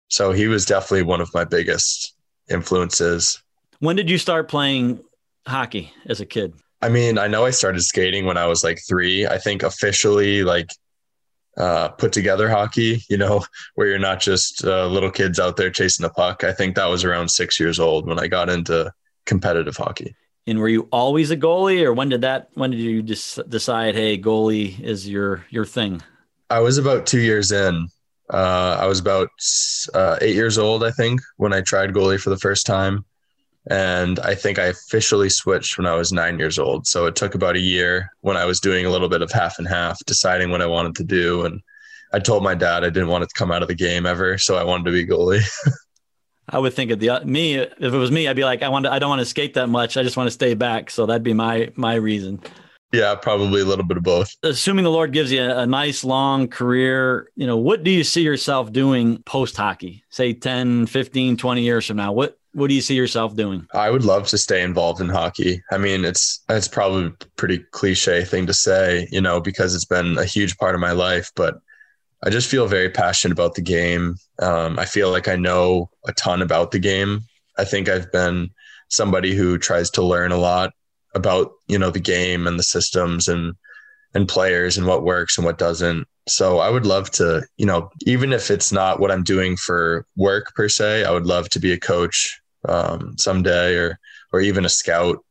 So 0.08 0.32
he 0.32 0.48
was 0.48 0.66
definitely 0.66 1.04
one 1.04 1.22
of 1.22 1.34
my 1.34 1.46
biggest 1.46 2.16
influences. 2.50 3.42
When 3.82 3.96
did 3.96 4.12
you 4.12 4.20
start 4.20 4.48
playing 4.48 5.00
hockey 5.48 5.92
as 6.06 6.22
a 6.22 6.26
kid? 6.26 6.54
I 6.84 6.90
mean, 6.90 7.18
I 7.18 7.28
know 7.28 7.46
I 7.46 7.50
started 7.50 7.82
skating 7.82 8.26
when 8.26 8.38
I 8.38 8.46
was 8.46 8.64
like 8.64 8.80
three. 8.88 9.26
I 9.26 9.40
think 9.40 9.64
officially, 9.64 10.44
like 10.44 10.70
uh, 11.58 11.88
put 11.90 12.12
together 12.12 12.48
hockey, 12.48 13.02
you 13.10 13.18
know, 13.18 13.44
where 13.74 13.88
you're 13.88 13.98
not 13.98 14.20
just 14.20 14.64
uh, 14.64 14.86
little 14.86 15.10
kids 15.10 15.40
out 15.40 15.58
there 15.58 15.72
chasing 15.72 16.06
a 16.06 16.12
puck. 16.12 16.44
I 16.44 16.54
think 16.54 16.76
that 16.76 16.86
was 16.86 17.04
around 17.04 17.30
six 17.30 17.60
years 17.60 17.80
old 17.80 18.06
when 18.06 18.20
I 18.20 18.28
got 18.28 18.50
into 18.50 18.94
competitive 19.26 19.78
hockey. 19.78 20.16
And 20.46 20.60
were 20.60 20.70
you 20.70 20.88
always 20.92 21.32
a 21.32 21.38
goalie, 21.38 21.82
or 21.82 21.92
when 21.92 22.10
did 22.10 22.22
that? 22.22 22.50
When 22.54 22.70
did 22.70 22.82
you 22.82 23.02
just 23.02 23.50
decide, 23.50 23.96
hey, 23.96 24.16
goalie 24.16 24.80
is 24.80 25.10
your 25.10 25.44
your 25.50 25.66
thing? 25.66 26.04
I 26.52 26.60
was 26.60 26.78
about 26.78 27.08
two 27.08 27.22
years 27.22 27.52
in. 27.52 27.88
Uh, 28.32 28.78
I 28.80 28.86
was 28.86 29.00
about 29.00 29.30
uh, 29.96 30.18
eight 30.22 30.36
years 30.36 30.60
old, 30.60 30.84
I 30.84 30.92
think, 30.92 31.20
when 31.38 31.52
I 31.52 31.62
tried 31.62 31.94
goalie 31.94 32.22
for 32.22 32.30
the 32.30 32.38
first 32.38 32.68
time. 32.68 33.06
And 33.70 34.20
I 34.20 34.34
think 34.34 34.58
I 34.58 34.66
officially 34.66 35.30
switched 35.30 35.78
when 35.78 35.86
I 35.86 35.96
was 35.96 36.12
nine 36.12 36.40
years 36.40 36.58
old. 36.58 36.88
So 36.88 37.06
it 37.06 37.16
took 37.16 37.36
about 37.36 37.56
a 37.56 37.60
year 37.60 38.12
when 38.22 38.36
I 38.36 38.46
was 38.46 38.60
doing 38.60 38.86
a 38.86 38.90
little 38.90 39.10
bit 39.10 39.22
of 39.22 39.32
half 39.32 39.60
and 39.60 39.68
half, 39.68 40.00
deciding 40.06 40.50
what 40.50 40.62
I 40.62 40.66
wanted 40.66 40.96
to 40.96 41.04
do. 41.04 41.46
And 41.46 41.62
I 42.12 42.20
told 42.20 42.44
my 42.44 42.56
dad 42.56 42.84
I 42.84 42.90
didn't 42.90 43.10
want 43.10 43.28
to 43.28 43.34
come 43.36 43.52
out 43.52 43.62
of 43.62 43.68
the 43.68 43.76
game 43.76 44.06
ever, 44.06 44.38
so 44.38 44.56
I 44.56 44.64
wanted 44.64 44.86
to 44.86 44.92
be 44.92 45.06
goalie. 45.06 45.48
I 46.50 46.60
would 46.60 46.74
think 46.74 46.92
of 46.92 47.00
the 47.00 47.10
uh, 47.12 47.24
me 47.24 47.56
if 47.56 47.82
it 47.82 47.90
was 47.92 48.12
me, 48.12 48.28
I'd 48.28 48.36
be 48.36 48.44
like, 48.44 48.62
I 48.62 48.70
want 48.70 48.86
to, 48.86 48.92
I 48.92 49.00
don't 49.00 49.10
want 49.10 49.22
to 49.22 49.26
skate 49.26 49.54
that 49.54 49.68
much. 49.68 49.96
I 49.96 50.04
just 50.04 50.18
want 50.18 50.28
to 50.28 50.32
stay 50.32 50.54
back. 50.54 50.90
So 50.90 51.06
that'd 51.06 51.24
be 51.24 51.34
my 51.34 51.72
my 51.76 51.96
reason. 51.96 52.42
Yeah, 52.92 53.16
probably 53.16 53.62
a 53.62 53.66
little 53.66 53.86
bit 53.86 53.96
of 53.96 54.04
both. 54.04 54.36
Assuming 54.44 54.84
the 54.84 54.92
Lord 54.92 55.14
gives 55.14 55.32
you 55.32 55.42
a, 55.42 55.60
a 55.60 55.66
nice 55.66 56.04
long 56.04 56.50
career, 56.50 57.32
you 57.38 57.48
know, 57.48 57.56
what 57.56 57.84
do 57.84 57.92
you 57.92 58.04
see 58.04 58.22
yourself 58.22 58.74
doing 58.74 59.24
post 59.24 59.56
hockey? 59.56 60.04
Say 60.10 60.34
10, 60.34 60.88
15, 60.88 61.38
20 61.38 61.62
years 61.62 61.86
from 61.86 61.96
now. 61.96 62.12
What 62.12 62.38
what 62.54 62.68
do 62.68 62.74
you 62.74 62.82
see 62.82 62.96
yourself 62.96 63.36
doing? 63.36 63.66
I 63.74 63.90
would 63.90 64.04
love 64.04 64.28
to 64.28 64.38
stay 64.38 64.62
involved 64.62 65.00
in 65.00 65.10
hockey. 65.10 65.64
I 65.72 65.78
mean, 65.78 66.04
it's 66.04 66.44
it's 66.50 66.68
probably 66.68 67.08
a 67.08 67.26
pretty 67.38 67.60
cliche 67.72 68.26
thing 68.26 68.46
to 68.48 68.54
say, 68.54 69.08
you 69.12 69.22
know, 69.22 69.40
because 69.40 69.74
it's 69.74 69.86
been 69.86 70.18
a 70.18 70.26
huge 70.26 70.58
part 70.58 70.76
of 70.76 70.82
my 70.82 70.92
life, 70.92 71.32
but 71.36 71.56
I 72.24 72.30
just 72.30 72.50
feel 72.50 72.68
very 72.68 72.90
passionate 72.90 73.34
about 73.34 73.56
the 73.56 73.62
game. 73.62 74.16
Um, 74.40 74.78
I 74.78 74.86
feel 74.86 75.10
like 75.12 75.28
I 75.28 75.36
know 75.36 75.90
a 76.06 76.14
ton 76.14 76.42
about 76.42 76.72
the 76.72 76.80
game. 76.80 77.22
I 77.58 77.66
think 77.66 77.90
I've 77.90 78.12
been 78.12 78.50
somebody 78.90 79.34
who 79.34 79.58
tries 79.58 79.90
to 79.92 80.04
learn 80.04 80.32
a 80.32 80.38
lot 80.38 80.74
about, 81.16 81.52
you 81.68 81.80
know, 81.80 81.90
the 81.90 82.00
game 82.00 82.48
and 82.48 82.60
the 82.60 82.64
systems 82.64 83.28
and 83.28 83.54
and 84.14 84.28
players 84.28 84.78
and 84.78 84.86
what 84.86 85.04
works 85.04 85.38
and 85.38 85.46
what 85.46 85.58
doesn't. 85.58 86.06
So 86.28 86.60
I 86.60 86.70
would 86.70 86.86
love 86.86 87.10
to, 87.12 87.44
you 87.58 87.66
know, 87.66 87.90
even 88.06 88.34
if 88.34 88.52
it's 88.52 88.72
not 88.72 89.00
what 89.00 89.10
I'm 89.10 89.24
doing 89.24 89.56
for 89.56 90.06
work 90.18 90.54
per 90.54 90.68
se, 90.68 91.06
I 91.06 91.12
would 91.12 91.26
love 91.26 91.50
to 91.50 91.60
be 91.60 91.72
a 91.72 91.80
coach 91.80 92.41
um, 92.68 93.18
someday 93.18 93.76
or 93.76 94.00
or 94.34 94.42
even 94.42 94.66
a 94.66 94.70
scout 94.70 95.24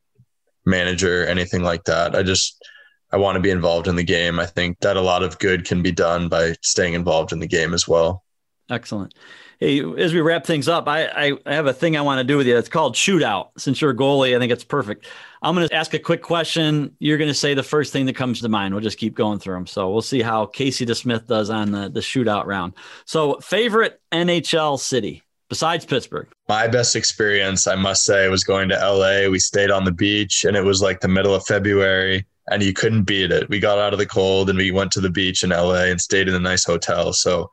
manager 0.65 1.25
anything 1.25 1.63
like 1.63 1.83
that. 1.85 2.15
I 2.15 2.23
just 2.23 2.63
i 3.11 3.17
want 3.17 3.35
to 3.35 3.41
be 3.41 3.49
involved 3.49 3.87
in 3.87 3.95
the 3.95 4.03
game. 4.03 4.39
I 4.39 4.45
think 4.45 4.79
that 4.79 4.97
a 4.97 5.01
lot 5.01 5.23
of 5.23 5.39
good 5.39 5.65
can 5.65 5.81
be 5.81 5.91
done 5.91 6.29
by 6.29 6.55
staying 6.61 6.93
involved 6.93 7.31
in 7.31 7.39
the 7.39 7.47
game 7.47 7.73
as 7.73 7.87
well. 7.87 8.23
Excellent. 8.69 9.13
Hey 9.59 9.83
as 9.97 10.13
we 10.13 10.21
wrap 10.21 10.45
things 10.45 10.67
up 10.67 10.87
i 10.87 11.37
i, 11.45 11.53
have 11.53 11.67
a 11.67 11.73
thing 11.73 11.95
i 11.95 12.01
want 12.01 12.19
to 12.19 12.23
do 12.23 12.37
with 12.37 12.47
you. 12.47 12.57
It's 12.57 12.69
called 12.69 12.95
shootout. 12.95 13.49
Since 13.57 13.81
you're 13.81 13.91
a 13.91 13.95
goalie 13.95 14.35
i 14.35 14.39
think 14.39 14.51
it's 14.51 14.63
perfect. 14.63 15.07
I'm 15.43 15.55
going 15.55 15.67
to 15.67 15.75
ask 15.75 15.93
a 15.95 15.99
quick 15.99 16.21
question. 16.21 16.95
You're 16.99 17.17
going 17.17 17.27
to 17.27 17.33
say 17.33 17.55
the 17.55 17.63
first 17.63 17.91
thing 17.91 18.05
that 18.05 18.15
comes 18.15 18.41
to 18.41 18.49
mind. 18.49 18.75
We'll 18.75 18.83
just 18.83 18.99
keep 18.99 19.15
going 19.15 19.39
through 19.39 19.55
them 19.55 19.67
so 19.67 19.89
we'll 19.91 20.01
see 20.01 20.21
how 20.21 20.45
casey 20.45 20.85
desmith 20.85 21.27
does 21.27 21.49
on 21.49 21.71
the, 21.71 21.89
the 21.89 22.01
shootout 22.01 22.45
round. 22.45 22.73
So 23.05 23.39
favorite 23.39 23.99
nhl 24.11 24.79
city 24.79 25.23
besides 25.51 25.83
Pittsburgh? 25.85 26.29
My 26.47 26.65
best 26.65 26.95
experience, 26.95 27.67
I 27.67 27.75
must 27.75 28.05
say, 28.05 28.29
was 28.29 28.45
going 28.45 28.69
to 28.69 28.75
LA. 28.75 29.29
We 29.29 29.37
stayed 29.37 29.69
on 29.69 29.83
the 29.83 29.91
beach 29.91 30.45
and 30.45 30.55
it 30.55 30.63
was 30.63 30.81
like 30.81 31.01
the 31.01 31.09
middle 31.09 31.35
of 31.35 31.45
February 31.45 32.25
and 32.49 32.63
you 32.63 32.71
couldn't 32.71 33.03
beat 33.03 33.33
it. 33.33 33.49
We 33.49 33.59
got 33.59 33.77
out 33.77 33.91
of 33.91 33.99
the 33.99 34.05
cold 34.05 34.49
and 34.49 34.57
we 34.57 34.71
went 34.71 34.93
to 34.93 35.01
the 35.01 35.09
beach 35.09 35.43
in 35.43 35.49
LA 35.49 35.83
and 35.91 35.99
stayed 35.99 36.29
in 36.29 36.35
a 36.35 36.39
nice 36.39 36.63
hotel. 36.63 37.11
So 37.11 37.49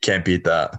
can't 0.00 0.24
beat 0.24 0.44
that. 0.44 0.78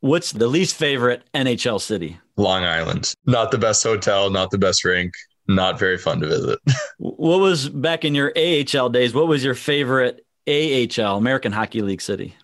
What's 0.00 0.32
the 0.32 0.48
least 0.48 0.74
favorite 0.74 1.22
NHL 1.32 1.80
city? 1.80 2.18
Long 2.36 2.64
Island. 2.64 3.14
Not 3.24 3.52
the 3.52 3.58
best 3.58 3.80
hotel, 3.84 4.30
not 4.30 4.50
the 4.50 4.58
best 4.58 4.84
rink, 4.84 5.14
not 5.46 5.78
very 5.78 5.96
fun 5.96 6.18
to 6.22 6.26
visit. 6.26 6.58
what 6.98 7.38
was 7.38 7.68
back 7.68 8.04
in 8.04 8.16
your 8.16 8.32
AHL 8.36 8.88
days? 8.88 9.14
What 9.14 9.28
was 9.28 9.44
your 9.44 9.54
favorite 9.54 10.26
AHL, 10.48 11.18
American 11.18 11.52
Hockey 11.52 11.82
League 11.82 12.02
city? 12.02 12.34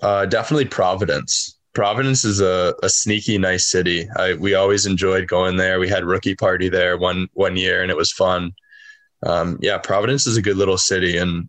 Uh, 0.00 0.24
definitely 0.26 0.66
Providence. 0.66 1.57
Providence 1.78 2.24
is 2.24 2.40
a, 2.40 2.74
a 2.82 2.88
sneaky 2.88 3.38
nice 3.38 3.70
city. 3.70 4.08
I, 4.16 4.34
we 4.34 4.54
always 4.54 4.84
enjoyed 4.84 5.28
going 5.28 5.58
there. 5.58 5.78
We 5.78 5.88
had 5.88 6.04
rookie 6.04 6.34
party 6.34 6.68
there 6.68 6.98
one 6.98 7.28
one 7.34 7.54
year, 7.54 7.82
and 7.82 7.90
it 7.92 7.96
was 7.96 8.10
fun. 8.10 8.50
Um, 9.22 9.60
yeah, 9.62 9.78
Providence 9.78 10.26
is 10.26 10.36
a 10.36 10.42
good 10.42 10.56
little 10.56 10.76
city, 10.76 11.16
and 11.16 11.48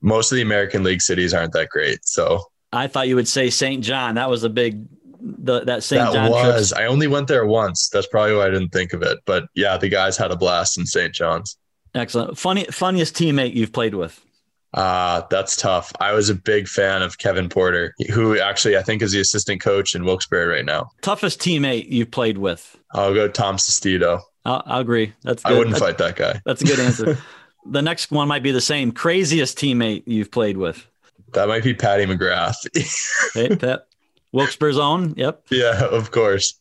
most 0.00 0.32
of 0.32 0.36
the 0.36 0.40
American 0.40 0.82
League 0.82 1.02
cities 1.02 1.34
aren't 1.34 1.52
that 1.52 1.68
great. 1.68 2.06
So 2.06 2.42
I 2.72 2.86
thought 2.86 3.08
you 3.08 3.16
would 3.16 3.28
say 3.28 3.50
St. 3.50 3.84
John. 3.84 4.14
That 4.14 4.30
was 4.30 4.44
a 4.44 4.48
big 4.48 4.86
the, 5.20 5.60
that 5.64 5.82
St. 5.82 6.06
That 6.06 6.14
John 6.14 6.30
was. 6.30 6.72
I 6.72 6.86
only 6.86 7.06
went 7.06 7.28
there 7.28 7.44
once. 7.44 7.90
That's 7.90 8.06
probably 8.06 8.36
why 8.36 8.46
I 8.46 8.50
didn't 8.50 8.70
think 8.70 8.94
of 8.94 9.02
it. 9.02 9.18
But 9.26 9.44
yeah, 9.54 9.76
the 9.76 9.90
guys 9.90 10.16
had 10.16 10.30
a 10.30 10.36
blast 10.36 10.78
in 10.78 10.86
St. 10.86 11.12
John's. 11.12 11.58
Excellent. 11.94 12.38
Funny 12.38 12.64
funniest 12.70 13.14
teammate 13.14 13.52
you've 13.52 13.74
played 13.74 13.94
with. 13.94 14.24
Uh, 14.72 15.22
that's 15.30 15.56
tough. 15.56 15.92
I 16.00 16.12
was 16.12 16.30
a 16.30 16.34
big 16.34 16.68
fan 16.68 17.02
of 17.02 17.18
Kevin 17.18 17.48
Porter, 17.48 17.94
who 18.12 18.38
actually 18.38 18.76
I 18.76 18.82
think 18.82 19.02
is 19.02 19.12
the 19.12 19.20
assistant 19.20 19.60
coach 19.60 19.94
in 19.94 20.04
Wilkes-Barre 20.04 20.46
right 20.46 20.64
now. 20.64 20.90
Toughest 21.02 21.40
teammate 21.40 21.88
you've 21.88 22.10
played 22.10 22.38
with? 22.38 22.78
I'll 22.92 23.14
go 23.14 23.28
Tom 23.28 23.56
Sestito. 23.56 24.20
I'll, 24.44 24.62
I'll 24.66 24.80
agree. 24.80 25.12
That's 25.22 25.42
good. 25.42 25.52
I 25.52 25.58
wouldn't 25.58 25.74
that's, 25.74 25.84
fight 25.84 25.98
that 25.98 26.16
guy. 26.16 26.40
That's 26.44 26.62
a 26.62 26.64
good 26.64 26.80
answer. 26.80 27.18
the 27.66 27.82
next 27.82 28.10
one 28.10 28.28
might 28.28 28.42
be 28.42 28.52
the 28.52 28.60
same. 28.60 28.92
Craziest 28.92 29.58
teammate 29.58 30.04
you've 30.06 30.30
played 30.30 30.56
with? 30.56 30.86
That 31.32 31.48
might 31.48 31.64
be 31.64 31.74
Patty 31.74 32.06
McGrath. 32.06 32.54
hey, 33.34 33.54
Pat. 33.56 33.86
Wilkes-Barre's 34.32 34.78
own. 34.78 35.14
Yep. 35.16 35.46
Yeah, 35.50 35.84
of 35.84 36.10
course. 36.10 36.58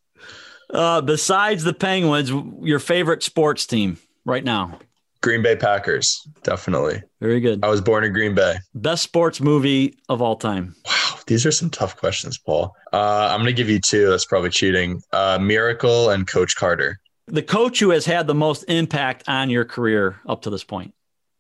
Uh, 0.72 1.02
besides 1.02 1.64
the 1.64 1.74
Penguins, 1.74 2.32
your 2.62 2.80
favorite 2.80 3.24
sports 3.24 3.66
team 3.66 3.98
right 4.26 4.44
now? 4.44 4.80
Green 5.22 5.42
Bay 5.42 5.56
Packers, 5.56 6.26
definitely. 6.44 7.04
Very 7.20 7.42
good. 7.42 7.64
I 7.64 7.68
was 7.68 7.82
born 7.82 8.04
in 8.04 8.14
Green 8.14 8.34
Bay. 8.34 8.56
Best 8.74 9.04
sports 9.04 9.42
movie 9.42 9.98
of 10.08 10.22
all 10.22 10.38
time. 10.38 10.76
Wow, 10.86 11.20
these 11.28 11.46
are 11.46 11.52
some 11.52 11.70
tough 11.70 11.98
questions, 11.98 12.38
Paul. 12.38 12.74
Uh, 12.94 13.28
I'm 13.32 13.42
going 13.42 13.48
to 13.48 13.54
give 13.54 13.70
you 13.70 13.80
two. 13.80 14.10
That's 14.10 14.26
probably 14.26 14.50
cheating. 14.50 15.02
Uh, 15.12 15.38
Miracle 15.42 16.10
and 16.10 16.26
Coach 16.26 16.56
Carter. 16.56 17.00
The 17.28 17.44
coach 17.44 17.80
who 17.80 17.90
has 17.92 18.06
had 18.06 18.28
the 18.28 18.34
most 18.34 18.64
impact 18.70 19.26
on 19.28 19.50
your 19.50 19.66
career 19.66 20.20
up 20.28 20.42
to 20.44 20.50
this 20.50 20.64
point. 20.64 20.94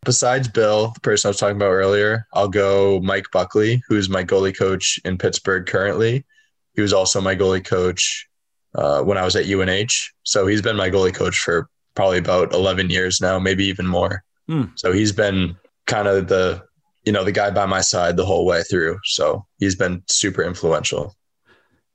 Besides 0.03 0.47
Bill, 0.47 0.91
the 0.93 0.99
person 0.99 1.27
I 1.27 1.31
was 1.31 1.37
talking 1.37 1.57
about 1.57 1.71
earlier, 1.71 2.25
I'll 2.33 2.47
go 2.47 2.99
Mike 3.01 3.25
Buckley, 3.31 3.81
who's 3.87 4.09
my 4.09 4.23
goalie 4.23 4.57
coach 4.57 4.99
in 5.03 5.17
Pittsburgh 5.17 5.65
currently. 5.65 6.25
He 6.73 6.81
was 6.81 6.93
also 6.93 7.19
my 7.19 7.35
goalie 7.35 7.65
coach 7.65 8.27
uh, 8.75 9.01
when 9.01 9.17
I 9.17 9.25
was 9.25 9.35
at 9.35 9.49
UNH. 9.49 9.91
So 10.23 10.47
he's 10.47 10.61
been 10.61 10.77
my 10.77 10.89
goalie 10.89 11.13
coach 11.13 11.37
for 11.39 11.69
probably 11.99 12.17
about 12.17 12.53
11 12.53 12.89
years 12.89 13.19
now, 13.19 13.37
maybe 13.37 13.65
even 13.65 13.85
more. 13.85 14.23
Hmm. 14.47 14.67
So 14.75 14.93
he's 14.93 15.11
been 15.11 15.57
kind 15.85 16.07
of 16.07 16.29
the, 16.29 16.63
you 17.03 17.11
know, 17.11 17.25
the 17.25 17.33
guy 17.33 17.49
by 17.49 17.65
my 17.65 17.81
side 17.81 18.15
the 18.15 18.25
whole 18.25 18.45
way 18.45 18.63
through. 18.63 18.99
So 19.03 19.45
he's 19.57 19.75
been 19.75 20.01
super 20.07 20.41
influential. 20.41 21.13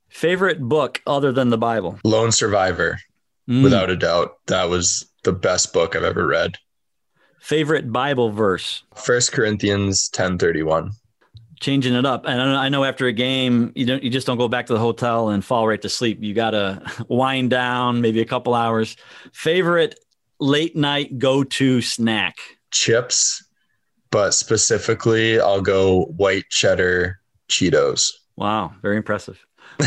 Favorite 0.09 0.61
book 0.61 1.01
other 1.07 1.31
than 1.31 1.49
the 1.49 1.57
Bible? 1.57 1.97
Lone 2.03 2.31
Survivor, 2.31 2.99
mm. 3.49 3.63
without 3.63 3.89
a 3.89 3.95
doubt. 3.95 4.33
That 4.45 4.69
was 4.69 5.09
the 5.23 5.33
best 5.33 5.73
book 5.73 5.95
I've 5.95 6.03
ever 6.03 6.27
read. 6.27 6.59
Favorite 7.39 7.91
Bible 7.91 8.29
verse? 8.29 8.83
First 8.93 9.31
Corinthians 9.31 10.11
1031 10.13 10.91
changing 11.59 11.93
it 11.93 12.05
up. 12.05 12.25
And 12.25 12.41
I 12.41 12.69
know 12.69 12.83
after 12.83 13.07
a 13.07 13.13
game, 13.13 13.71
you 13.75 13.85
don't, 13.85 14.03
you 14.03 14.09
just 14.09 14.27
don't 14.27 14.37
go 14.37 14.47
back 14.47 14.67
to 14.67 14.73
the 14.73 14.79
hotel 14.79 15.29
and 15.29 15.43
fall 15.43 15.67
right 15.67 15.81
to 15.81 15.89
sleep. 15.89 16.21
You 16.21 16.33
got 16.33 16.51
to 16.51 16.81
wind 17.07 17.49
down, 17.49 18.01
maybe 18.01 18.21
a 18.21 18.25
couple 18.25 18.53
hours. 18.53 18.95
Favorite 19.33 19.99
late 20.39 20.75
night 20.75 21.17
go 21.17 21.43
to 21.43 21.81
snack? 21.81 22.35
Chips, 22.71 23.43
but 24.11 24.33
specifically, 24.33 25.39
I'll 25.39 25.61
go 25.61 26.05
white 26.17 26.45
cheddar 26.49 27.19
Cheetos. 27.49 28.11
Wow, 28.35 28.73
very 28.81 28.97
impressive. 28.97 29.45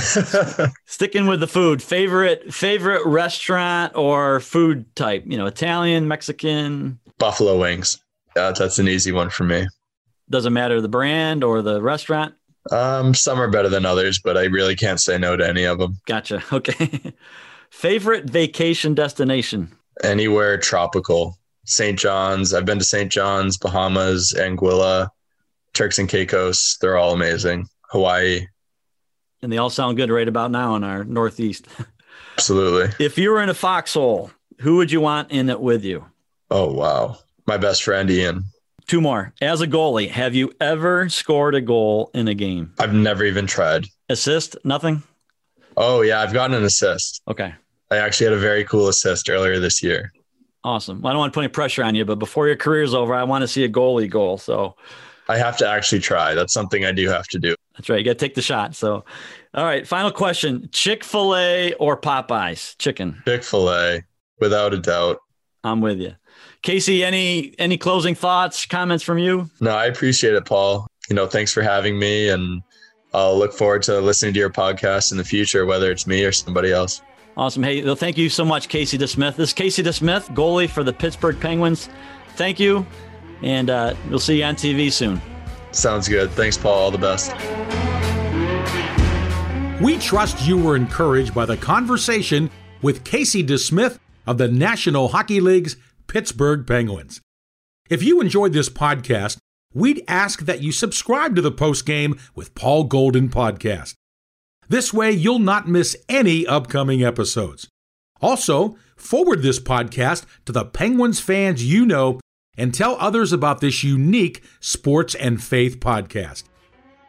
Sticking 0.87 1.27
with 1.27 1.41
the 1.41 1.47
food, 1.47 1.83
favorite 1.83 2.53
favorite 2.53 3.05
restaurant 3.07 3.95
or 3.97 4.41
food 4.41 4.95
type? 4.97 5.25
You 5.27 5.39
know, 5.39 5.47
Italian, 5.47 6.09
Mexican, 6.09 6.99
buffalo 7.19 7.59
wings. 7.59 7.99
Yeah, 8.37 8.53
that's 8.57 8.79
an 8.79 8.89
easy 8.89 9.13
one 9.13 9.31
for 9.31 9.45
me. 9.45 9.67
Doesn't 10.31 10.53
matter 10.53 10.81
the 10.81 10.89
brand 10.89 11.43
or 11.43 11.63
the 11.63 11.81
restaurant. 11.81 12.35
Um, 12.71 13.15
some 13.15 13.41
are 13.41 13.51
better 13.51 13.69
than 13.69 13.87
others, 13.87 14.19
but 14.19 14.37
I 14.37 14.45
really 14.45 14.77
can't 14.77 15.01
say 15.01 15.17
no 15.17 15.37
to 15.37 15.49
any 15.49 15.65
of 15.65 15.79
them. 15.79 15.99
Gotcha. 16.07 16.43
Okay. 16.53 17.15
Favorite 17.71 18.25
vacation 18.25 18.95
destination? 18.95 19.71
Anywhere 20.03 20.57
tropical. 20.57 21.39
St. 21.67 21.99
John's. 21.99 22.55
I've 22.55 22.65
been 22.65 22.79
to 22.79 22.85
St. 22.85 23.13
John's, 23.13 23.59
Bahamas, 23.59 24.33
Anguilla, 24.37 25.09
Turks 25.75 25.99
and 25.99 26.09
Caicos. 26.09 26.79
They're 26.81 26.97
all 26.97 27.13
amazing. 27.13 27.69
Hawaii. 27.91 28.47
And 29.43 29.53
they 29.53 29.59
all 29.59 29.71
sound 29.71 29.99
good 29.99 30.11
right 30.11 30.27
about 30.27 30.51
now 30.51 30.77
in 30.77 30.83
our 30.83 31.05
Northeast. 31.05 31.69
Absolutely. 32.39 33.05
If 33.05 33.19
you 33.19 33.31
were 33.31 33.43
in 33.43 33.51
a 33.51 33.55
foxhole, 33.55 34.31
who 34.61 34.77
would 34.77 34.91
you 34.91 35.01
want 35.01 35.31
in 35.31 35.51
it 35.51 35.61
with 35.61 35.85
you? 35.85 36.07
Oh, 36.51 36.73
wow. 36.73 37.19
My 37.47 37.59
best 37.59 37.83
friend, 37.83 38.11
Ian. 38.11 38.45
Two 38.89 39.01
more. 39.03 39.35
As 39.43 39.61
a 39.61 39.67
goalie, 39.67 40.09
have 40.09 40.35
you 40.35 40.51
ever 40.61 41.11
scored 41.11 41.55
a 41.55 41.61
goal 41.61 42.11
in 42.15 42.27
a 42.27 42.35
game? 42.35 42.73
I've 42.79 42.95
never 42.95 43.23
even 43.23 43.47
tried. 43.47 43.87
Assist? 44.09 44.57
Nothing? 44.65 45.03
Oh, 45.77 46.01
yeah. 46.01 46.23
I've 46.23 46.33
gotten 46.33 46.57
an 46.57 46.65
assist. 46.65 47.21
Okay. 47.29 47.55
I 47.91 47.99
actually 47.99 48.25
had 48.25 48.33
a 48.33 48.39
very 48.41 48.65
cool 48.65 48.89
assist 48.89 49.29
earlier 49.29 49.61
this 49.61 49.83
year. 49.83 50.11
Awesome. 50.65 51.03
Well, 51.03 51.11
I 51.11 51.13
don't 51.13 51.21
want 51.21 51.33
to 51.33 51.37
put 51.37 51.45
any 51.45 51.53
pressure 51.53 51.85
on 51.85 51.95
you, 51.95 52.07
but 52.07 52.19
before 52.19 52.47
your 52.47 52.57
career's 52.57 52.95
over, 52.95 53.15
I 53.15 53.25
want 53.25 53.43
to 53.43 53.49
see 53.49 53.63
a 53.63 53.69
goalie 53.69 54.11
goal. 54.11 54.39
So 54.39 54.75
I 55.29 55.37
have 55.37 55.59
to 55.59 55.69
actually 55.69 56.01
try. 56.01 56.33
That's 56.33 56.55
something 56.55 56.87
I 56.87 56.93
do 56.93 57.09
have 57.11 57.29
to 57.29 57.39
do. 57.39 57.55
That's 57.75 57.91
right. 57.91 57.99
You 57.99 58.05
got 58.05 58.13
to 58.13 58.19
take 58.19 58.35
the 58.35 58.43
shot. 58.43 58.75
So, 58.75 59.05
all 59.53 59.65
right. 59.65 59.87
Final 59.87 60.11
question 60.11 60.69
Chick 60.73 61.05
fil 61.05 61.37
A 61.37 61.75
or 61.75 62.01
Popeyes? 62.01 62.77
Chicken. 62.79 63.23
Chick 63.27 63.45
fil 63.45 63.71
A, 63.71 64.03
without 64.41 64.73
a 64.73 64.79
doubt. 64.79 65.19
I'm 65.63 65.83
with 65.83 66.01
you. 66.01 66.15
Casey, 66.63 67.05
any 67.05 67.55
any 67.59 67.79
closing 67.79 68.15
thoughts, 68.15 68.67
comments 68.67 69.05
from 69.05 69.19
you? 69.19 69.49
No, 69.61 69.71
I 69.71 69.87
appreciate 69.87 70.35
it, 70.35 70.45
Paul. 70.45 70.87
You 71.09 71.17
know, 71.17 71.27
thanks 71.27 71.53
for 71.53 71.63
having 71.63 71.99
me, 71.99 72.29
and 72.29 72.63
I'll 73.15 73.39
look 73.39 73.53
forward 73.53 73.83
to 73.85 74.01
listening 74.01 74.35
to 74.35 74.41
your 74.41 74.51
podcast 74.51 75.13
in 75.13 75.19
the 75.19 75.25
future, 75.25 75.65
whether 75.67 75.91
it's 75.91 76.07
me 76.07 76.25
or 76.25 76.33
somebody 76.33 76.73
else. 76.73 77.01
Awesome. 77.37 77.63
Hey, 77.63 77.85
well, 77.85 77.95
thank 77.95 78.19
you 78.19 78.29
so 78.29 78.45
much, 78.45 78.69
Casey 78.69 78.99
DeSmith. 78.99 79.37
This 79.37 79.51
is 79.51 79.55
Casey 79.55 79.83
DeSmith, 79.83 80.35
goalie 80.35 80.69
for 80.69 80.83
the 80.83 80.93
Pittsburgh 80.93 81.39
Penguins. 81.41 81.89
Thank 82.35 82.59
you, 82.59 82.85
and 83.43 83.71
uh, 83.71 83.95
we'll 84.11 84.19
see 84.19 84.39
you 84.39 84.45
on 84.45 84.57
TV 84.57 84.93
soon. 84.93 85.21
Sounds 85.71 86.09
good. 86.09 86.31
Thanks, 86.33 86.59
Paul. 86.59 86.73
All 86.73 86.91
the 86.91 86.99
best. 86.99 87.33
We 89.81 89.97
trust 89.99 90.45
you 90.47 90.59
were 90.59 90.75
encouraged 90.75 91.33
by 91.33 91.47
the 91.47 91.57
conversation 91.57 92.51
with 92.83 93.05
Casey 93.05 93.45
DeSmith 93.45 93.99
of 94.27 94.37
the 94.37 94.49
National 94.49 95.09
Hockey 95.09 95.41
League's 95.41 95.77
Pittsburgh 96.09 96.67
Penguins. 96.67 97.21
If 97.91 98.03
you 98.03 98.21
enjoyed 98.21 98.55
this 98.55 98.71
podcast, 98.71 99.37
we'd 99.75 100.03
ask 100.09 100.41
that 100.41 100.63
you 100.63 100.73
subscribe 100.73 101.37
to 101.37 101.43
the 101.43 101.53
Post 101.53 101.85
Game 101.85 102.19
with 102.35 102.55
Paul 102.55 102.85
Golden 102.85 103.29
podcast. 103.29 103.93
This 104.69 104.93
way, 104.93 105.13
you'll 105.13 105.39
not 105.39 105.69
miss 105.69 105.97
any 106.09 106.47
upcoming 106.47 107.05
episodes. 107.05 107.69
Also, 108.23 108.77
forward 108.97 109.43
this 109.43 109.61
podcast 109.61 110.25
to 110.47 110.53
the 110.53 110.65
Penguins 110.65 111.21
fans 111.21 111.63
you 111.65 111.85
know 111.87 112.21
and 112.57 112.75
tell 112.75 112.97
others 112.99 113.33
about 113.33 113.61
this 113.61 113.85
unique 113.85 114.43
sports 114.61 115.15
and 115.15 115.43
faith 115.43 115.79
podcast. 115.79 116.45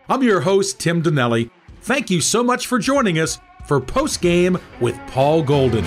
I'm 0.10 0.24
your 0.24 0.42
host, 0.42 0.80
Tim 0.80 1.02
Donnelly. 1.02 1.50
Thank 1.82 2.10
you 2.10 2.20
so 2.20 2.44
much 2.44 2.68
for 2.68 2.80
joining 2.80 3.18
us 3.18 3.40
for 3.66 3.80
Post 3.80 4.22
Game 4.22 4.58
with 4.82 5.00
Paul 5.08 5.42
Golden. 5.42 5.86